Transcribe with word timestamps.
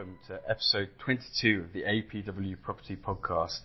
welcome 0.00 0.18
to 0.26 0.40
episode 0.48 0.88
22 1.04 1.64
of 1.66 1.74
the 1.74 1.82
APW 1.82 2.56
Property 2.62 2.96
Podcast. 2.96 3.58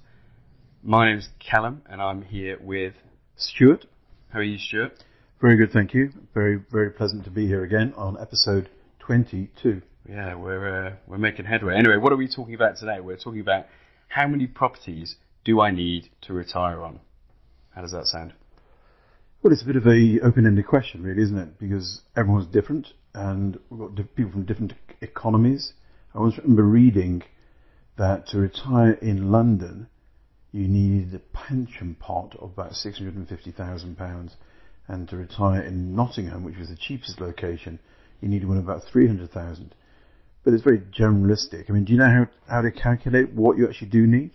My 0.84 1.08
name 1.08 1.20
is 1.20 1.30
Callum 1.40 1.82
and 1.90 2.02
I'm 2.02 2.24
here 2.24 2.58
with 2.62 2.94
Stuart. 3.38 3.86
How 4.34 4.40
are 4.40 4.44
you, 4.44 4.58
Stuart? 4.58 5.02
Very 5.40 5.56
good, 5.56 5.72
thank 5.72 5.94
you. 5.94 6.12
Very, 6.34 6.60
very 6.70 6.90
pleasant 6.90 7.24
to 7.24 7.30
be 7.30 7.48
here 7.48 7.64
again 7.64 7.94
on 7.96 8.20
episode 8.20 8.70
22. 9.00 9.82
Yeah, 10.10 10.36
we're 10.36 10.88
uh, 10.88 10.94
we're 11.08 11.18
making 11.18 11.46
headway. 11.46 11.78
Anyway, 11.78 11.96
what 11.96 12.12
are 12.12 12.18
we 12.18 12.28
talking 12.28 12.54
about 12.54 12.76
today? 12.76 13.00
We're 13.00 13.16
talking 13.16 13.40
about 13.40 13.68
how 14.10 14.28
many 14.28 14.46
properties 14.46 15.16
do 15.46 15.62
I 15.62 15.72
need 15.72 16.10
to 16.24 16.34
retire 16.34 16.84
on? 16.84 17.00
How 17.74 17.82
does 17.82 17.94
that 17.94 18.08
sound? 18.08 18.34
Well, 19.42 19.54
it's 19.54 19.64
a 19.64 19.66
bit 19.66 19.78
of 19.78 19.88
a 19.88 20.20
open-ended 20.22 20.68
question, 20.68 21.02
really, 21.02 21.22
isn't 21.22 21.38
it? 21.38 21.60
Because 21.60 22.02
everyone's 22.18 22.48
different, 22.48 22.88
and 23.14 23.58
we've 23.70 23.96
got 23.96 24.16
people 24.18 24.34
from 24.34 24.44
different 24.44 24.74
economies. 25.00 25.72
I 26.16 26.20
once 26.20 26.38
remember 26.38 26.64
reading 26.64 27.24
that 27.98 28.28
to 28.28 28.38
retire 28.38 28.94
in 28.94 29.32
London, 29.32 29.88
you 30.52 30.68
needed 30.68 31.14
a 31.14 31.20
pension 31.20 31.96
pot 31.96 32.36
of 32.40 32.52
about 32.52 32.76
six 32.76 33.00
hundred 33.00 33.16
and 33.16 33.28
fifty 33.28 33.52
thousand 33.52 33.98
pounds, 33.98 34.38
and 34.88 35.10
to 35.10 35.18
retire 35.18 35.62
in 35.62 35.94
Nottingham, 35.94 36.46
which 36.46 36.58
was 36.58 36.70
the 36.70 36.78
cheapest 36.78 37.20
location, 37.20 37.80
you 38.22 38.30
needed 38.30 38.48
one 38.48 38.58
of 38.58 38.64
about 38.64 38.84
three 38.86 39.08
hundred 39.08 39.32
thousand. 39.32 39.76
But 40.46 40.54
it's 40.54 40.64
very 40.64 40.80
generalistic. 40.80 41.70
I 41.70 41.74
mean, 41.74 41.84
do 41.84 41.92
you 41.92 42.00
know 42.00 42.06
how 42.06 42.28
how 42.48 42.62
to 42.62 42.72
calculate 42.72 43.34
what 43.34 43.58
you 43.58 43.68
actually 43.68 43.90
do 43.90 44.08
need? 44.08 44.32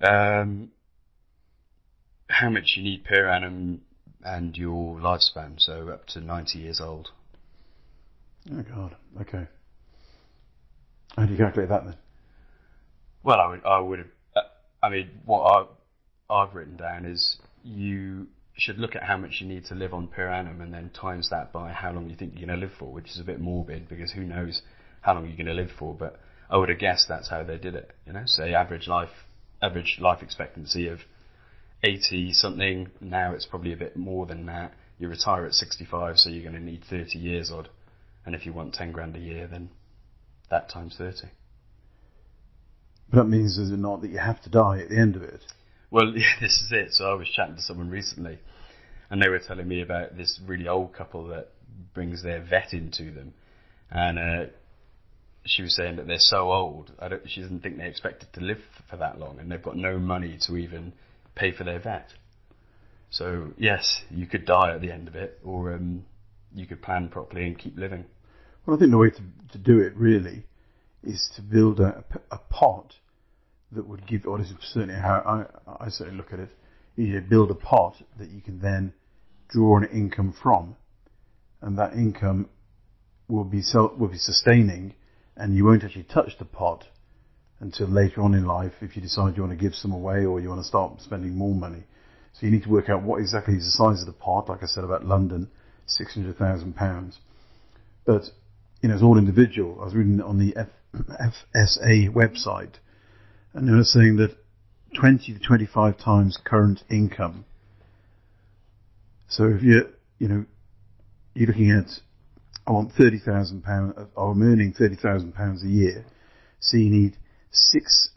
Um, 0.00 0.70
how 2.28 2.48
much 2.48 2.74
you 2.76 2.82
need 2.82 3.04
per 3.04 3.28
annum 3.28 3.82
and 4.24 4.56
your 4.56 4.98
lifespan, 4.98 5.60
so 5.60 5.88
up 5.88 6.06
to 6.08 6.20
90 6.20 6.58
years 6.58 6.80
old. 6.80 7.10
Oh 8.52 8.62
God. 8.62 8.96
Okay. 9.20 9.46
How 11.16 11.24
do 11.24 11.32
you 11.32 11.38
calculate 11.38 11.70
that 11.70 11.84
then? 11.84 11.96
Well, 13.22 13.40
I 13.40 13.48
would, 13.48 13.64
I 13.64 13.78
would, 13.80 14.10
uh, 14.36 14.40
I 14.82 14.90
mean, 14.90 15.10
what 15.24 15.40
I, 15.40 16.34
I've 16.34 16.54
written 16.54 16.76
down 16.76 17.06
is 17.06 17.38
you 17.64 18.28
should 18.56 18.78
look 18.78 18.94
at 18.94 19.02
how 19.02 19.16
much 19.16 19.38
you 19.40 19.46
need 19.46 19.64
to 19.66 19.74
live 19.74 19.92
on 19.94 20.08
per 20.08 20.28
annum 20.28 20.60
and 20.60 20.72
then 20.72 20.90
times 20.90 21.30
that 21.30 21.52
by 21.52 21.72
how 21.72 21.92
long 21.92 22.08
you 22.08 22.16
think 22.16 22.34
you're 22.34 22.46
going 22.46 22.60
to 22.60 22.66
live 22.66 22.74
for, 22.78 22.92
which 22.92 23.10
is 23.10 23.20
a 23.20 23.24
bit 23.24 23.40
morbid 23.40 23.88
because 23.88 24.12
who 24.12 24.22
knows 24.22 24.62
how 25.00 25.14
long 25.14 25.26
you're 25.26 25.36
going 25.36 25.46
to 25.46 25.54
live 25.54 25.70
for. 25.78 25.94
But 25.94 26.20
I 26.50 26.56
would 26.56 26.68
have 26.68 26.78
guessed 26.78 27.06
that's 27.08 27.28
how 27.28 27.42
they 27.42 27.58
did 27.58 27.74
it. 27.74 27.92
You 28.06 28.12
know, 28.12 28.22
say 28.26 28.54
average 28.54 28.86
life, 28.86 29.10
average 29.62 29.98
life 30.00 30.22
expectancy 30.22 30.88
of 30.88 31.00
80 31.82 32.32
something. 32.32 32.90
Now 33.00 33.32
it's 33.32 33.46
probably 33.46 33.72
a 33.72 33.76
bit 33.76 33.96
more 33.96 34.26
than 34.26 34.46
that. 34.46 34.72
You 34.98 35.08
retire 35.08 35.44
at 35.44 35.52
65, 35.52 36.18
so 36.18 36.30
you're 36.30 36.42
going 36.42 36.54
to 36.54 36.60
need 36.60 36.84
30 36.88 37.18
years 37.18 37.50
odd. 37.50 37.68
And 38.24 38.34
if 38.34 38.46
you 38.46 38.52
want 38.52 38.74
10 38.74 38.92
grand 38.92 39.16
a 39.16 39.20
year, 39.20 39.46
then 39.46 39.70
that 40.50 40.68
times 40.68 40.94
30. 40.96 41.28
But 43.10 43.18
that 43.18 43.28
means, 43.28 43.56
is 43.58 43.70
it 43.70 43.78
not, 43.78 44.02
that 44.02 44.10
you 44.10 44.18
have 44.18 44.42
to 44.42 44.50
die 44.50 44.80
at 44.80 44.88
the 44.88 44.98
end 44.98 45.16
of 45.16 45.22
it? 45.22 45.40
Well, 45.90 46.12
yeah, 46.16 46.34
this 46.40 46.62
is 46.62 46.72
it. 46.72 46.92
So 46.92 47.04
I 47.10 47.14
was 47.14 47.28
chatting 47.28 47.56
to 47.56 47.62
someone 47.62 47.90
recently, 47.90 48.38
and 49.10 49.22
they 49.22 49.28
were 49.28 49.38
telling 49.38 49.68
me 49.68 49.82
about 49.82 50.16
this 50.16 50.40
really 50.46 50.68
old 50.68 50.92
couple 50.92 51.28
that 51.28 51.48
brings 51.94 52.22
their 52.22 52.42
vet 52.42 52.72
into 52.72 53.12
them, 53.12 53.34
and 53.90 54.18
uh, 54.18 54.50
she 55.44 55.62
was 55.62 55.74
saying 55.76 55.96
that 55.96 56.06
they're 56.06 56.18
so 56.18 56.52
old. 56.52 56.92
I 56.98 57.08
don't, 57.08 57.22
she 57.28 57.40
doesn't 57.40 57.60
think 57.60 57.78
they 57.78 57.86
expected 57.86 58.32
to 58.34 58.40
live 58.40 58.58
for 58.90 58.96
that 58.96 59.18
long, 59.18 59.38
and 59.38 59.50
they've 59.50 59.62
got 59.62 59.76
no 59.76 59.98
money 59.98 60.38
to 60.46 60.56
even 60.56 60.92
pay 61.34 61.52
for 61.52 61.64
their 61.64 61.78
vet. 61.78 62.10
So 63.10 63.52
yes, 63.56 64.02
you 64.10 64.26
could 64.26 64.44
die 64.44 64.74
at 64.74 64.80
the 64.80 64.90
end 64.90 65.08
of 65.08 65.14
it, 65.14 65.38
or 65.44 65.72
um, 65.74 66.04
you 66.54 66.66
could 66.66 66.82
plan 66.82 67.08
properly 67.08 67.46
and 67.46 67.58
keep 67.58 67.78
living. 67.78 68.06
Well, 68.66 68.76
I 68.76 68.80
think 68.80 68.90
the 68.90 68.98
way 68.98 69.10
to, 69.10 69.22
to 69.52 69.58
do 69.58 69.78
it 69.78 69.94
really 69.96 70.44
is 71.04 71.30
to 71.36 71.42
build 71.42 71.78
a, 71.78 72.04
a 72.32 72.38
pot 72.38 72.94
that 73.70 73.86
would 73.86 74.06
give, 74.06 74.26
or 74.26 74.38
this 74.38 74.50
is 74.50 74.56
certainly 74.60 75.00
how 75.00 75.46
I, 75.68 75.84
I 75.84 75.88
certainly 75.88 76.18
look 76.18 76.32
at 76.32 76.40
it, 76.40 76.50
you 76.96 77.20
build 77.20 77.50
a 77.50 77.54
pot 77.54 77.94
that 78.18 78.30
you 78.30 78.40
can 78.40 78.60
then 78.60 78.92
draw 79.48 79.76
an 79.76 79.84
income 79.84 80.34
from, 80.42 80.76
and 81.60 81.78
that 81.78 81.92
income 81.92 82.48
will 83.28 83.44
be 83.44 83.62
self, 83.62 83.96
will 83.96 84.08
be 84.08 84.18
sustaining, 84.18 84.94
and 85.36 85.54
you 85.54 85.64
won't 85.64 85.84
actually 85.84 86.04
touch 86.04 86.36
the 86.38 86.44
pot 86.44 86.84
until 87.60 87.86
later 87.86 88.20
on 88.22 88.34
in 88.34 88.46
life 88.46 88.72
if 88.80 88.96
you 88.96 89.02
decide 89.02 89.36
you 89.36 89.42
want 89.42 89.56
to 89.56 89.62
give 89.62 89.74
some 89.74 89.92
away 89.92 90.24
or 90.24 90.40
you 90.40 90.48
want 90.48 90.60
to 90.60 90.66
start 90.66 91.00
spending 91.00 91.34
more 91.36 91.54
money. 91.54 91.84
So 92.32 92.46
you 92.46 92.52
need 92.52 92.64
to 92.64 92.70
work 92.70 92.88
out 92.88 93.02
what 93.02 93.20
exactly 93.20 93.54
is 93.54 93.64
the 93.64 93.70
size 93.70 94.00
of 94.00 94.06
the 94.06 94.12
pot, 94.12 94.48
like 94.48 94.62
I 94.62 94.66
said 94.66 94.84
about 94.84 95.04
London, 95.04 95.48
£600,000. 95.88 97.14
But, 98.04 98.24
you 98.86 98.90
know, 98.90 98.94
it's 98.94 99.02
all 99.02 99.18
individual. 99.18 99.78
I 99.80 99.86
was 99.86 99.96
reading 99.96 100.20
on 100.20 100.38
the 100.38 100.56
F, 100.56 100.68
FSA 100.94 102.08
website 102.14 102.74
and 103.52 103.66
they 103.66 103.72
were 103.72 103.82
saying 103.82 104.14
that 104.18 104.36
20 104.94 105.32
to 105.34 105.40
25 105.40 105.98
times 105.98 106.38
current 106.44 106.84
income. 106.88 107.44
So 109.26 109.48
if 109.48 109.64
you're, 109.64 109.88
you 110.20 110.28
know, 110.28 110.44
you're 111.34 111.48
looking 111.48 111.72
at, 111.72 112.00
I 112.64 112.70
want 112.70 112.94
£30,000, 112.94 113.64
I'm 114.16 114.42
earning 114.42 114.72
£30,000 114.72 115.64
a 115.64 115.66
year, 115.66 116.06
so 116.60 116.76
you 116.76 116.88
need 116.88 117.16
six, 117.50 118.10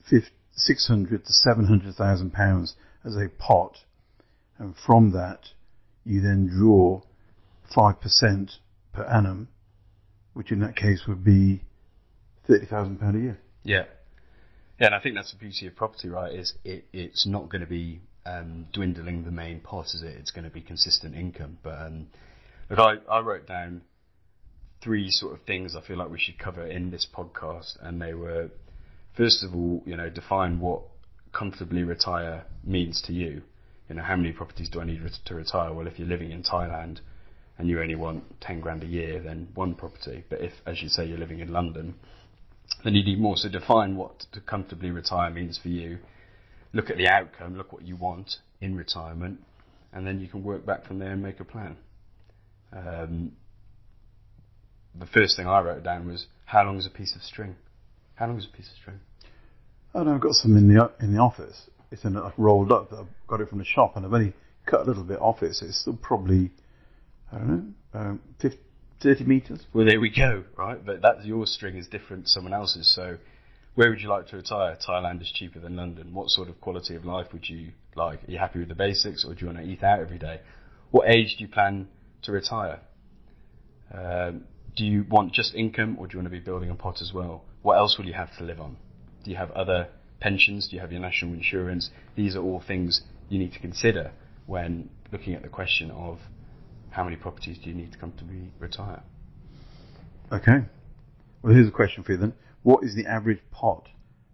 600 0.51 1.25
to 1.25 1.33
700,000 1.33 2.31
pounds 2.31 2.75
as 3.03 3.15
a 3.15 3.27
pot, 3.29 3.75
and 4.59 4.75
from 4.85 5.13
that 5.13 5.47
you 6.03 6.21
then 6.21 6.47
draw 6.47 7.01
5% 7.75 8.51
per 8.93 9.03
annum, 9.05 9.47
which 10.39 10.53
in 10.53 10.61
that 10.61 10.73
case 10.73 11.01
would 11.05 11.21
be 11.21 11.61
30,000 12.47 12.97
pound 12.97 13.17
a 13.17 13.19
year. 13.19 13.39
Yeah. 13.61 13.83
Yeah, 14.79 14.85
and 14.85 14.95
I 14.95 15.01
think 15.01 15.15
that's 15.15 15.33
the 15.33 15.37
beauty 15.37 15.67
of 15.67 15.75
property, 15.75 16.07
right? 16.07 16.33
Is 16.33 16.53
it, 16.63 16.85
it's 16.93 17.27
not 17.27 17.49
going 17.49 17.59
to 17.59 17.67
be 17.67 17.99
um, 18.25 18.67
dwindling 18.71 19.25
the 19.25 19.31
main 19.31 19.59
pot, 19.59 19.87
is 19.87 20.01
it? 20.01 20.15
It's 20.17 20.31
going 20.31 20.45
to 20.45 20.49
be 20.49 20.61
consistent 20.61 21.13
income. 21.13 21.57
But 21.61 21.73
um, 21.81 22.07
look, 22.69 22.79
I, 22.79 22.93
I 23.11 23.19
wrote 23.19 23.47
down 23.47 23.81
three 24.81 25.11
sort 25.11 25.33
of 25.33 25.41
things 25.45 25.75
I 25.75 25.85
feel 25.85 25.97
like 25.97 26.09
we 26.09 26.19
should 26.19 26.39
cover 26.39 26.65
in 26.65 26.89
this 26.89 27.05
podcast, 27.13 27.73
and 27.81 28.01
they 28.01 28.13
were 28.13 28.49
first 29.17 29.43
of 29.43 29.53
all, 29.53 29.83
you 29.85 29.97
know, 29.97 30.09
define 30.09 30.61
what 30.61 30.83
comfortably 31.33 31.83
retire 31.83 32.45
means 32.63 33.01
to 33.07 33.11
you. 33.11 33.41
You 33.89 33.95
know, 33.95 34.03
how 34.03 34.15
many 34.15 34.31
properties 34.31 34.69
do 34.69 34.79
I 34.79 34.85
need 34.85 35.01
to 35.25 35.35
retire? 35.35 35.73
Well, 35.73 35.85
if 35.85 35.99
you're 35.99 36.07
living 36.07 36.31
in 36.31 36.43
Thailand 36.43 37.01
and 37.59 37.67
you 37.67 37.81
only 37.81 37.95
want 37.95 38.23
10 38.39 38.61
grand 38.61 38.83
a 38.83 38.87
year, 38.87 39.21
then 39.21 39.49
one 39.53 39.75
property. 39.75 40.23
But 40.29 40.39
if, 40.39 40.53
as 40.65 40.81
you 40.81 40.87
say, 40.87 41.05
you're 41.05 41.17
living 41.17 41.41
in 41.41 41.51
London, 41.51 41.95
then 42.85 42.95
you 42.95 43.03
need 43.03 43.19
more. 43.19 43.35
So 43.35 43.49
define 43.49 43.97
what 43.97 44.25
to 44.31 44.39
comfortably 44.39 44.91
retire 44.91 45.29
means 45.29 45.59
for 45.61 45.67
you. 45.67 45.99
Look 46.71 46.89
at 46.89 46.95
the 46.95 47.09
outcome, 47.09 47.57
look 47.57 47.73
what 47.73 47.85
you 47.85 47.97
want 47.97 48.37
in 48.61 48.75
retirement, 48.77 49.41
and 49.91 50.07
then 50.07 50.21
you 50.21 50.29
can 50.29 50.41
work 50.41 50.65
back 50.65 50.85
from 50.85 50.99
there 50.99 51.11
and 51.11 51.21
make 51.21 51.41
a 51.41 51.43
plan. 51.43 51.75
Um, 52.71 53.33
the 54.95 55.07
first 55.07 55.35
thing 55.35 55.45
I 55.45 55.59
wrote 55.59 55.83
down 55.83 56.07
was 56.07 56.27
how 56.45 56.63
long 56.63 56.77
is 56.77 56.85
a 56.85 56.89
piece 56.89 57.13
of 57.15 57.21
string? 57.23 57.57
How 58.15 58.27
long 58.27 58.37
is 58.37 58.45
a 58.45 58.55
piece 58.55 58.69
of 58.69 58.77
string? 58.77 58.99
Oh 59.93 60.03
no, 60.03 60.13
I've 60.15 60.21
got 60.21 60.35
some 60.35 60.55
in 60.55 60.73
the 60.73 60.91
in 61.01 61.13
the 61.13 61.19
office. 61.19 61.69
It's 61.91 62.05
in 62.05 62.13
like 62.13 62.37
rolled 62.37 62.71
up. 62.71 62.93
I've 62.93 63.07
got 63.27 63.41
it 63.41 63.49
from 63.49 63.57
the 63.57 63.65
shop, 63.65 63.97
and 63.97 64.05
I've 64.05 64.13
only 64.13 64.33
cut 64.65 64.81
a 64.81 64.83
little 64.83 65.03
bit 65.03 65.19
off 65.19 65.41
it. 65.41 65.55
So 65.55 65.65
it's 65.65 65.81
still 65.81 65.97
probably 66.01 66.51
I 67.31 67.37
don't 67.37 67.75
know, 67.93 67.99
um, 67.99 68.21
50, 68.41 68.59
30 69.01 69.23
meters. 69.25 69.65
Well, 69.73 69.85
there 69.85 69.99
we 69.99 70.09
go, 70.09 70.43
right? 70.57 70.83
But 70.83 71.01
that's 71.01 71.25
your 71.25 71.45
string 71.45 71.77
is 71.77 71.87
different 71.87 72.25
to 72.25 72.29
someone 72.29 72.53
else's. 72.53 72.93
So, 72.93 73.17
where 73.75 73.89
would 73.89 74.01
you 74.01 74.09
like 74.09 74.27
to 74.27 74.37
retire? 74.37 74.75
Thailand 74.75 75.21
is 75.21 75.31
cheaper 75.31 75.59
than 75.59 75.75
London. 75.75 76.13
What 76.13 76.29
sort 76.29 76.49
of 76.49 76.59
quality 76.59 76.95
of 76.95 77.05
life 77.05 77.27
would 77.31 77.47
you 77.47 77.71
like? 77.95 78.27
Are 78.27 78.31
you 78.31 78.37
happy 78.37 78.59
with 78.59 78.67
the 78.67 78.75
basics, 78.75 79.23
or 79.25 79.33
do 79.33 79.41
you 79.41 79.47
want 79.47 79.59
to 79.59 79.63
eat 79.63 79.83
out 79.83 79.99
every 79.99 80.17
day? 80.17 80.41
What 80.91 81.09
age 81.09 81.35
do 81.37 81.43
you 81.43 81.49
plan 81.49 81.87
to 82.23 82.31
retire? 82.31 82.79
Um, 83.93 84.45
do 84.75 84.85
you 84.85 85.05
want 85.09 85.33
just 85.33 85.55
income, 85.55 85.97
or 85.99 86.07
do 86.07 86.13
you 86.13 86.19
want 86.19 86.31
to 86.33 86.37
be 86.37 86.43
building 86.43 86.69
a 86.69 86.75
pot 86.75 87.01
as 87.01 87.11
well? 87.13 87.45
What 87.61 87.77
else 87.77 87.97
will 87.97 88.05
you 88.05 88.13
have 88.13 88.35
to 88.37 88.43
live 88.43 88.59
on? 88.59 88.77
Do 89.23 89.31
you 89.31 89.37
have 89.37 89.51
other 89.51 89.89
pensions? 90.19 90.67
Do 90.67 90.75
you 90.75 90.81
have 90.81 90.91
your 90.91 91.01
national 91.01 91.33
insurance? 91.33 91.89
These 92.15 92.35
are 92.35 92.41
all 92.41 92.61
things 92.65 93.01
you 93.29 93.39
need 93.39 93.53
to 93.53 93.59
consider 93.59 94.11
when 94.45 94.89
looking 95.11 95.33
at 95.35 95.41
the 95.41 95.49
question 95.49 95.91
of 95.91 96.19
how 96.99 97.05
many 97.05 97.15
properties 97.15 97.57
do 97.57 97.69
you 97.69 97.73
need 97.77 97.93
to 97.93 97.97
come 97.97 98.11
to 98.17 98.25
be 98.25 98.51
retire? 98.59 99.01
Okay. 100.33 100.65
Well, 101.41 101.53
here's 101.53 101.69
a 101.69 101.71
question 101.71 102.03
for 102.03 102.11
you 102.11 102.17
then. 102.17 102.33
What 102.61 102.83
is 102.83 102.93
the 102.93 103.05
average 103.05 103.39
pot, 103.51 103.87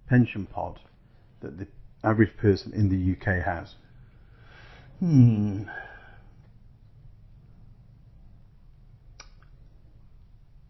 pension 0.09 0.47
pot, 0.47 0.79
that 1.41 1.59
the 1.59 1.67
average 2.03 2.35
person 2.37 2.73
in 2.73 2.89
the 2.89 3.11
UK 3.13 3.45
has? 3.45 3.75
Hmm. 4.99 5.65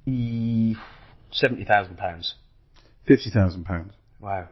E- 0.05 0.75
Seventy 1.31 1.63
thousand 1.63 1.97
pounds. 1.97 2.35
Fifty 3.07 3.29
thousand 3.29 3.63
pounds, 3.63 3.93
Wow, 4.19 4.49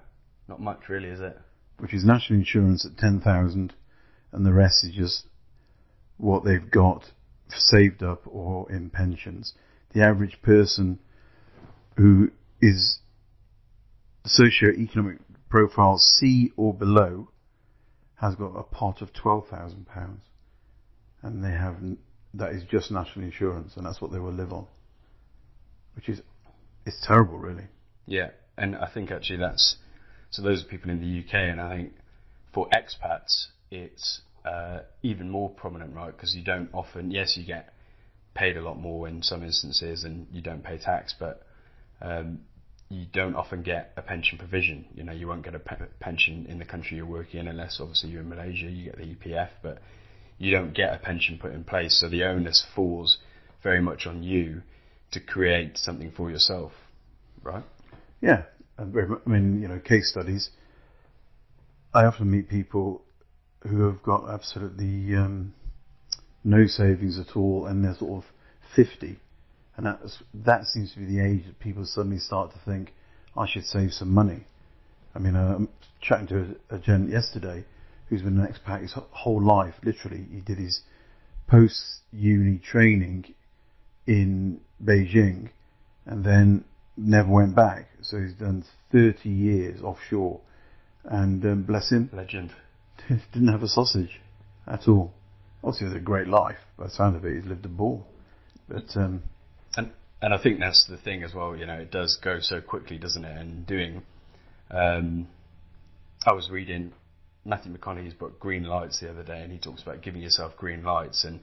not 0.48 0.62
much 0.62 0.88
really, 0.88 1.10
is 1.10 1.20
it? 1.20 1.38
which 1.78 1.94
is 1.94 2.06
national 2.06 2.40
insurance 2.40 2.86
at 2.86 2.98
ten 2.98 3.20
thousand, 3.20 3.74
and 4.32 4.46
the 4.46 4.54
rest 4.54 4.86
is 4.86 4.96
just 4.96 5.26
what 6.16 6.46
they've 6.46 6.72
got 6.72 7.12
saved 7.58 8.04
up 8.04 8.22
or 8.26 8.72
in 8.72 8.90
pensions. 8.90 9.54
The 9.94 10.02
average 10.02 10.42
person 10.42 11.00
who 11.98 12.32
is 12.62 13.00
socio-economic 14.26 15.20
profile 15.50 15.98
C 15.98 16.52
or 16.56 16.74
below 16.74 17.30
has 18.16 18.36
got 18.36 18.56
a 18.56 18.64
pot 18.64 19.02
of 19.02 19.14
twelve 19.14 19.48
thousand 19.48 19.86
pounds, 19.88 20.24
and 21.22 21.44
they 21.44 21.52
have 21.52 21.76
that 22.34 22.52
is 22.54 22.64
just 22.64 22.90
national 22.90 23.26
insurance, 23.26 23.74
and 23.76 23.86
that's 23.86 24.02
what 24.02 24.12
they 24.12 24.20
will 24.20 24.32
live 24.34 24.52
on, 24.52 24.66
which 25.96 26.10
is 26.10 26.22
it's 26.86 27.06
terrible, 27.06 27.38
really. 27.38 27.66
Yeah, 28.06 28.30
and 28.58 28.76
I 28.76 28.90
think 28.92 29.12
actually 29.12 29.40
that's 29.40 29.78
so 30.30 30.42
those 30.42 30.64
are 30.64 30.68
people 30.68 30.90
in 30.90 31.00
the 31.00 31.20
UK, 31.20 31.34
and 31.52 31.62
I 31.62 31.76
think 31.76 31.94
for 32.54 32.68
expats 32.70 33.48
it's 33.70 34.22
uh, 34.46 34.80
even 35.02 35.30
more 35.30 35.50
prominent, 35.50 35.96
right? 35.96 36.16
Because 36.16 36.36
you 36.36 36.44
don't 36.44 36.70
often, 36.74 37.12
yes, 37.12 37.38
you 37.38 37.46
get 37.46 37.74
paid 38.34 38.58
a 38.58 38.62
lot 38.62 38.78
more 38.78 39.08
in 39.08 39.22
some 39.24 39.44
instances, 39.44 40.04
and 40.04 40.28
you 40.32 40.42
don't 40.42 40.64
pay 40.64 40.78
tax, 40.78 41.14
but 41.18 41.46
um, 42.02 42.40
you 42.90 43.06
don't 43.12 43.36
often 43.36 43.64
get 43.64 43.94
a 43.98 44.02
pension 44.02 44.38
provision. 44.38 44.86
You 44.96 45.04
know, 45.04 45.14
you 45.14 45.28
won't 45.28 45.44
get 45.44 45.56
a 45.56 45.60
pe- 45.60 45.88
pension 46.00 46.46
in 46.48 46.60
the 46.60 46.66
country 46.66 46.98
you're 46.98 47.06
working 47.06 47.40
in 47.40 47.48
unless 47.48 47.80
obviously 47.80 48.10
you're 48.10 48.22
in 48.22 48.30
Malaysia, 48.30 48.66
you 48.66 48.86
get 48.86 48.98
the 48.98 49.16
EPF, 49.16 49.50
but 49.62 49.80
you 50.38 50.52
don't 50.52 50.74
get 50.74 50.94
a 50.94 50.98
pension 50.98 51.38
put 51.40 51.54
in 51.54 51.64
place. 51.64 52.00
So 52.00 52.10
the 52.10 52.24
onus 52.24 52.66
falls 52.76 53.18
very 53.62 53.82
much 53.82 54.06
on 54.06 54.24
you 54.24 54.62
to 55.12 55.20
create 55.20 55.78
something 55.78 56.12
for 56.12 56.30
yourself, 56.30 56.72
right? 57.42 57.64
Yeah, 58.22 58.44
I 58.78 58.84
mean, 58.84 59.62
you 59.62 59.68
know, 59.68 59.80
case 59.80 60.10
studies. 60.10 60.50
I 61.94 62.06
often 62.06 62.32
meet 62.32 62.50
people 62.50 63.04
who 63.64 63.84
have 63.84 64.04
got 64.04 64.30
absolutely 64.30 65.16
um, 65.16 65.54
no 66.44 66.66
savings 66.68 67.20
at 67.20 67.36
all, 67.36 67.66
and 67.66 67.84
they're 67.84 67.96
sort 67.96 68.24
of 68.24 68.30
50, 68.76 69.18
and 69.78 69.86
that's, 69.86 70.22
that 70.34 70.66
seems 70.66 70.94
to 70.94 71.00
be 71.00 71.06
the 71.06 71.24
age 71.24 71.46
that 71.46 71.60
people 71.60 71.86
suddenly 71.86 72.20
start 72.20 72.52
to 72.52 72.60
think, 72.66 72.94
I 73.36 73.48
should 73.48 73.66
save 73.66 73.94
some 73.94 74.14
money. 74.14 74.46
I 75.16 75.20
mean, 75.20 75.36
uh, 75.36 75.56
I'm 75.56 75.70
chatting 76.02 76.28
to 76.28 76.56
a, 76.70 76.76
a 76.76 76.80
gent 76.80 77.10
yesterday 77.10 77.66
who's 78.10 78.22
been 78.22 78.40
an 78.40 78.48
expat 78.48 78.82
his 78.82 78.94
whole 78.94 79.42
life, 79.42 79.76
literally. 79.84 80.26
He 80.32 80.42
did 80.42 80.58
his 80.58 80.82
post-uni 81.48 82.60
training 82.60 83.34
in 84.06 84.60
Beijing 84.84 85.50
and 86.06 86.24
then 86.24 86.66
never 86.98 87.32
went 87.32 87.56
back. 87.56 87.90
So 88.02 88.20
he's 88.20 88.34
done 88.34 88.66
30 88.92 89.30
years 89.30 89.82
offshore 89.82 90.42
and 91.04 91.44
um, 91.46 91.64
bless 91.64 91.90
him. 91.90 92.10
Legend. 92.14 92.52
Didn't 93.34 93.50
have 93.50 93.64
a 93.64 93.68
sausage 93.68 94.22
at 94.68 94.88
all. 94.88 95.14
Obviously, 95.64 95.88
it 95.88 95.90
was 95.92 95.98
a 95.98 96.04
great 96.04 96.28
life. 96.28 96.58
By 96.78 96.86
the 96.86 96.92
sound 96.92 97.16
of 97.16 97.26
it, 97.26 97.36
he's 97.36 97.46
lived 97.46 97.66
a 97.66 97.70
ball. 97.70 98.06
But 98.68 98.96
um, 98.96 99.24
and 99.76 99.92
and 100.22 100.34
I 100.34 100.42
think 100.42 100.60
that's 100.60 100.86
the 100.88 100.98
thing 100.98 101.24
as 101.24 101.34
well. 101.34 101.56
You 101.56 101.66
know, 101.66 101.76
it 101.76 101.92
does 101.92 102.18
go 102.22 102.40
so 102.40 102.62
quickly, 102.62 102.98
doesn't 102.98 103.24
it? 103.24 103.38
And 103.38 103.66
doing, 103.66 104.04
um, 104.72 105.28
I 106.26 106.34
was 106.34 106.50
reading 106.50 106.94
Matthew 107.46 107.76
McConaughey's 107.76 108.14
book 108.14 108.40
Green 108.40 108.64
Lights 108.64 109.00
the 109.00 109.10
other 109.10 109.24
day, 109.24 109.42
and 109.42 109.52
he 109.52 109.58
talks 109.58 109.82
about 109.82 110.02
giving 110.02 110.22
yourself 110.22 110.56
green 110.58 110.84
lights. 110.84 111.24
And 111.24 111.42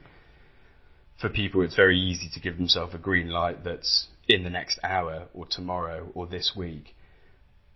for 1.20 1.28
people, 1.28 1.62
it's 1.62 1.76
very 1.76 1.98
easy 1.98 2.30
to 2.32 2.40
give 2.40 2.56
themselves 2.56 2.94
a 2.94 2.98
green 2.98 3.28
light 3.28 3.64
that's 3.64 4.08
in 4.28 4.44
the 4.44 4.50
next 4.50 4.78
hour 4.82 5.28
or 5.34 5.46
tomorrow 5.46 6.08
or 6.14 6.26
this 6.26 6.52
week. 6.56 6.94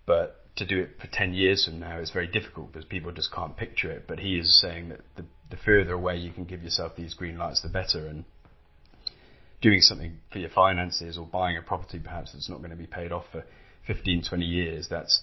But 0.06 0.43
to 0.56 0.66
do 0.66 0.80
it 0.80 0.90
for 1.00 1.08
10 1.08 1.34
years 1.34 1.64
from 1.64 1.80
now 1.80 1.98
is 1.98 2.10
very 2.10 2.28
difficult 2.28 2.72
because 2.72 2.84
people 2.84 3.10
just 3.10 3.32
can't 3.32 3.56
picture 3.56 3.90
it. 3.90 4.04
But 4.06 4.20
he 4.20 4.38
is 4.38 4.60
saying 4.60 4.90
that 4.90 5.00
the, 5.16 5.24
the 5.50 5.56
further 5.56 5.92
away 5.92 6.16
you 6.16 6.32
can 6.32 6.44
give 6.44 6.62
yourself 6.62 6.92
these 6.96 7.14
green 7.14 7.36
lights, 7.38 7.62
the 7.62 7.68
better. 7.68 8.06
And 8.06 8.24
doing 9.64 9.80
something 9.80 10.18
for 10.30 10.38
your 10.38 10.50
finances 10.50 11.16
or 11.16 11.26
buying 11.26 11.56
a 11.56 11.62
property 11.62 11.98
perhaps 11.98 12.32
that's 12.34 12.50
not 12.50 12.58
going 12.58 12.70
to 12.70 12.76
be 12.76 12.86
paid 12.86 13.10
off 13.10 13.24
for 13.32 13.42
15, 13.86 14.22
20 14.28 14.44
years, 14.44 14.88
that's 14.90 15.22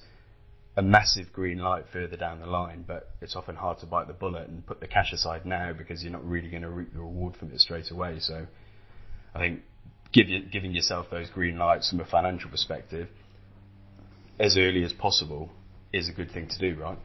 a 0.75 0.81
massive 0.81 1.31
green 1.31 1.59
light 1.59 1.85
further 1.93 2.17
down 2.17 2.39
the 2.39 2.47
line, 2.47 2.83
but 2.87 3.11
it's 3.21 3.35
often 3.35 3.55
hard 3.55 3.77
to 3.77 3.85
bite 3.85 4.07
the 4.07 4.13
bullet 4.13 4.47
and 4.47 4.65
put 4.65 4.79
the 4.79 4.87
cash 4.87 5.13
aside 5.13 5.45
now 5.45 5.73
because 5.73 6.01
you're 6.01 6.11
not 6.11 6.25
really 6.25 6.49
going 6.49 6.63
to 6.63 6.69
reap 6.69 6.91
the 6.91 6.99
reward 6.99 7.35
from 7.35 7.51
it 7.51 7.59
straight 7.59 7.91
away. 7.91 8.17
So 8.19 8.47
I 9.35 9.39
think 9.39 9.61
give 10.11 10.25
giving 10.51 10.71
yourself 10.71 11.05
those 11.11 11.29
green 11.29 11.59
lights 11.59 11.91
from 11.91 11.99
a 11.99 12.05
financial 12.05 12.49
perspective 12.49 13.09
as 14.41 14.57
early 14.57 14.83
as 14.83 14.91
possible 14.91 15.49
is 15.93 16.09
a 16.09 16.11
good 16.11 16.31
thing 16.31 16.47
to 16.47 16.57
do, 16.57 16.79
right? 16.79 16.97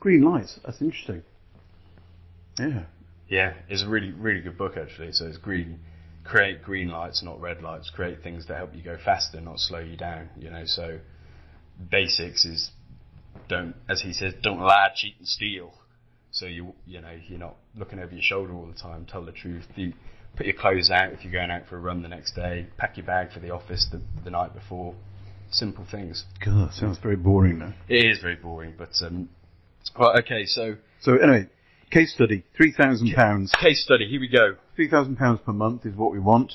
Green 0.00 0.22
lights, 0.22 0.58
that's 0.64 0.80
interesting. 0.80 1.22
Yeah. 2.58 2.84
Yeah, 3.28 3.54
it's 3.68 3.82
a 3.82 3.88
really, 3.88 4.12
really 4.12 4.40
good 4.40 4.56
book 4.56 4.76
actually. 4.76 5.12
So 5.12 5.26
it's 5.26 5.36
green, 5.38 5.80
create 6.24 6.62
green 6.62 6.88
lights, 6.88 7.22
not 7.22 7.40
red 7.40 7.62
lights. 7.62 7.90
Create 7.90 8.22
things 8.22 8.46
that 8.48 8.56
help 8.56 8.74
you 8.74 8.82
go 8.82 8.96
faster, 9.02 9.40
not 9.40 9.58
slow 9.58 9.80
you 9.80 9.96
down. 9.96 10.30
You 10.38 10.50
know, 10.50 10.62
so 10.64 10.98
basics 11.90 12.44
is 12.44 12.70
don't, 13.48 13.74
as 13.88 14.00
he 14.00 14.12
says, 14.12 14.34
don't 14.42 14.60
lie, 14.60 14.90
cheat, 14.94 15.14
and 15.18 15.28
steal. 15.28 15.74
So 16.30 16.46
you 16.46 16.74
you 16.86 17.00
know 17.00 17.16
you're 17.28 17.38
not 17.38 17.56
looking 17.76 17.98
over 17.98 18.12
your 18.12 18.22
shoulder 18.22 18.54
all 18.54 18.66
the 18.66 18.78
time. 18.78 19.06
Tell 19.06 19.24
the 19.24 19.32
truth. 19.32 19.66
You 19.76 19.92
put 20.36 20.46
your 20.46 20.56
clothes 20.56 20.90
out 20.90 21.12
if 21.12 21.24
you're 21.24 21.32
going 21.32 21.50
out 21.50 21.66
for 21.68 21.76
a 21.76 21.80
run 21.80 22.02
the 22.02 22.08
next 22.08 22.34
day. 22.34 22.66
Pack 22.76 22.96
your 22.96 23.06
bag 23.06 23.32
for 23.32 23.40
the 23.40 23.50
office 23.50 23.86
the, 23.90 24.00
the 24.24 24.30
night 24.30 24.54
before. 24.54 24.94
Simple 25.50 25.86
things. 25.90 26.24
God, 26.44 26.72
sounds 26.72 26.98
very 26.98 27.16
boring 27.16 27.58
now. 27.58 27.74
It 27.88 28.06
is 28.06 28.18
very 28.20 28.34
boring, 28.36 28.74
but 28.76 28.90
um, 29.02 29.28
right, 29.98 30.22
okay. 30.24 30.46
So 30.46 30.76
so 31.00 31.16
anyway, 31.16 31.48
case 31.90 32.12
study: 32.12 32.44
three 32.56 32.72
thousand 32.72 33.12
pounds. 33.14 33.52
Case 33.60 33.84
study. 33.84 34.08
Here 34.08 34.20
we 34.20 34.28
go. 34.28 34.56
Three 34.74 34.88
thousand 34.88 35.16
pounds 35.16 35.40
per 35.44 35.52
month 35.52 35.86
is 35.86 35.94
what 35.94 36.12
we 36.12 36.18
want 36.18 36.54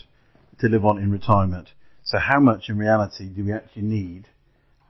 to 0.59 0.67
live 0.67 0.85
on 0.85 0.97
in 0.97 1.11
retirement. 1.11 1.69
So 2.03 2.17
how 2.17 2.39
much 2.39 2.69
in 2.69 2.77
reality 2.77 3.29
do 3.29 3.45
we 3.45 3.53
actually 3.53 3.83
need? 3.83 4.27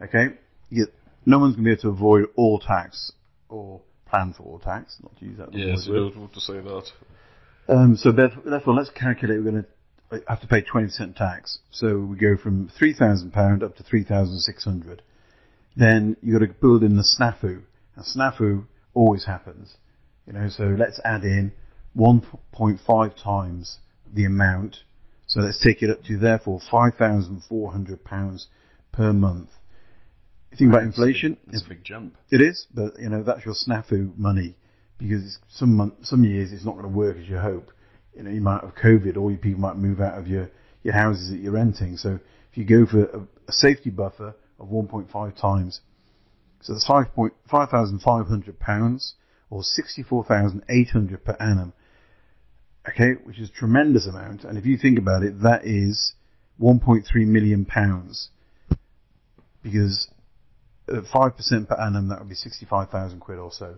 Okay, 0.02 0.28
you, 0.69 0.88
no 1.25 1.38
one's 1.40 1.56
going 1.56 1.66
to 1.66 1.69
be 1.69 1.72
able 1.74 1.81
to 1.81 1.90
avoid 1.90 2.25
all 2.36 2.60
tax 2.60 3.12
or 3.50 3.81
plan 4.07 4.34
for 4.36 4.44
all 4.44 4.60
tax. 4.60 4.98
Not 5.04 5.18
to 5.19 5.25
use 5.25 5.38
that. 5.38 5.54
Yes, 5.54 5.88
we 5.88 5.95
don't 5.95 6.18
want 6.18 6.34
to 6.34 6.42
say 6.42 6.54
that. 6.54 6.92
Um, 7.68 7.95
so 7.95 8.12
therefore, 8.12 8.74
let's 8.74 8.90
calculate. 8.90 9.38
We're 9.38 9.52
going 9.52 9.63
to 9.63 9.69
have 10.27 10.41
to 10.41 10.47
pay 10.47 10.61
20% 10.61 11.15
tax. 11.15 11.59
So 11.71 12.00
we 12.00 12.17
go 12.17 12.38
from 12.38 12.69
£3,000 12.79 13.63
up 13.63 13.75
to 13.77 13.83
3600 13.83 15.01
Then 15.75 16.17
you've 16.21 16.39
got 16.39 16.45
to 16.45 16.53
build 16.53 16.83
in 16.83 16.95
the 16.95 17.03
snafu. 17.03 17.63
Now, 17.95 18.03
snafu 18.03 18.65
always 18.94 19.25
happens. 19.25 19.77
You 20.25 20.33
know, 20.33 20.50
so 20.50 20.63
let's 20.63 21.00
add 21.03 21.23
in 21.23 21.51
1.5 21.97 23.23
times 23.23 23.79
the 24.11 24.25
amount. 24.25 24.77
So 25.27 25.41
let's 25.41 25.59
take 25.59 25.81
it 25.81 25.89
up 25.89 26.04
to 26.06 26.18
therefore 26.18 26.59
£5,400 26.71 28.45
per 28.92 29.13
month 29.13 29.49
you 30.51 30.57
think 30.57 30.71
about 30.71 30.83
inflation. 30.83 31.37
It's 31.51 31.63
a 31.63 31.69
big 31.69 31.83
jump. 31.83 32.16
It 32.31 32.42
is, 32.42 32.66
but 32.73 32.99
you 32.99 33.09
know 33.09 33.23
that's 33.23 33.45
your 33.45 33.54
snafu 33.54 34.18
money 34.18 34.56
because 34.97 35.37
some 35.49 35.75
month, 35.75 35.94
some 36.04 36.23
years 36.23 36.51
it's 36.51 36.66
not 36.66 36.73
going 36.73 36.83
to 36.83 36.89
work 36.89 37.18
as 37.18 37.28
you 37.28 37.37
hope. 37.37 37.71
You 38.19 38.26
know, 38.26 38.31
you 38.31 38.42
might 38.42 38.61
have 38.61 38.76
COVID, 38.76 39.16
or 39.16 39.31
people 39.38 39.61
might 39.61 39.78
move 39.78 40.02
out 40.02 40.18
of 40.18 40.28
your 40.28 40.49
your 40.83 40.94
houses 40.94 41.30
that 41.30 41.38
you're 41.38 41.54
renting. 41.54 41.95
So 41.95 42.19
if 42.52 42.57
you 42.57 42.66
go 42.66 42.85
for 42.85 43.06
a, 43.06 43.19
a 43.47 43.52
safety 43.54 43.90
buffer 43.90 44.35
of 44.59 44.68
1.5 44.68 45.40
times, 45.40 45.80
so 46.59 46.73
that's 46.73 46.85
5,500 46.85 48.59
pounds 48.59 49.14
or 49.49 49.64
64,800 49.64 51.23
per 51.23 51.38
annum. 51.40 51.71
Okay, 52.90 53.14
which 53.23 53.40
is 53.40 53.49
a 53.49 53.54
tremendous 53.54 54.06
amount. 54.06 54.44
And 54.44 54.57
if 54.57 54.66
you 54.66 54.78
think 54.78 54.99
about 54.99 55.23
it, 55.23 55.42
that 55.42 55.66
is 55.66 56.11
1.3 56.61 57.06
million 57.26 57.64
pounds 57.64 58.31
because 59.64 60.09
at 60.90 61.06
five 61.07 61.38
percent 61.38 61.69
per 61.69 61.76
annum, 61.76 62.09
that 62.09 62.19
would 62.19 62.28
be 62.28 62.35
sixty-five 62.35 62.90
thousand 62.90 63.21
quid 63.21 63.40
or 63.40 63.54
so. 63.54 63.76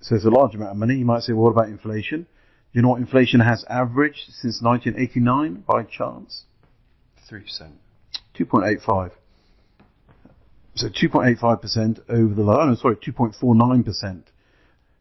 So 0.00 0.14
it's 0.14 0.24
a 0.24 0.30
large 0.30 0.54
amount 0.54 0.70
of 0.70 0.76
money. 0.76 0.94
You 0.94 1.04
might 1.04 1.24
say, 1.24 1.32
well, 1.32 1.44
what 1.44 1.50
about 1.50 1.68
inflation? 1.68 2.28
Do 2.74 2.78
you 2.78 2.82
know 2.82 2.88
what 2.88 3.00
inflation 3.00 3.38
has 3.38 3.64
averaged 3.70 4.32
since 4.32 4.60
1989 4.60 5.62
by 5.64 5.84
chance? 5.84 6.42
Three 7.28 7.42
percent. 7.42 7.74
2.85. 8.36 9.12
So 10.74 10.88
2.85% 10.88 12.00
over 12.08 12.34
the 12.34 12.42
last, 12.42 12.58
oh 12.60 12.66
no, 12.66 12.74
sorry, 12.74 12.96
2.49% 12.96 14.24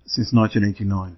since 0.05 0.31
1989. 0.31 1.17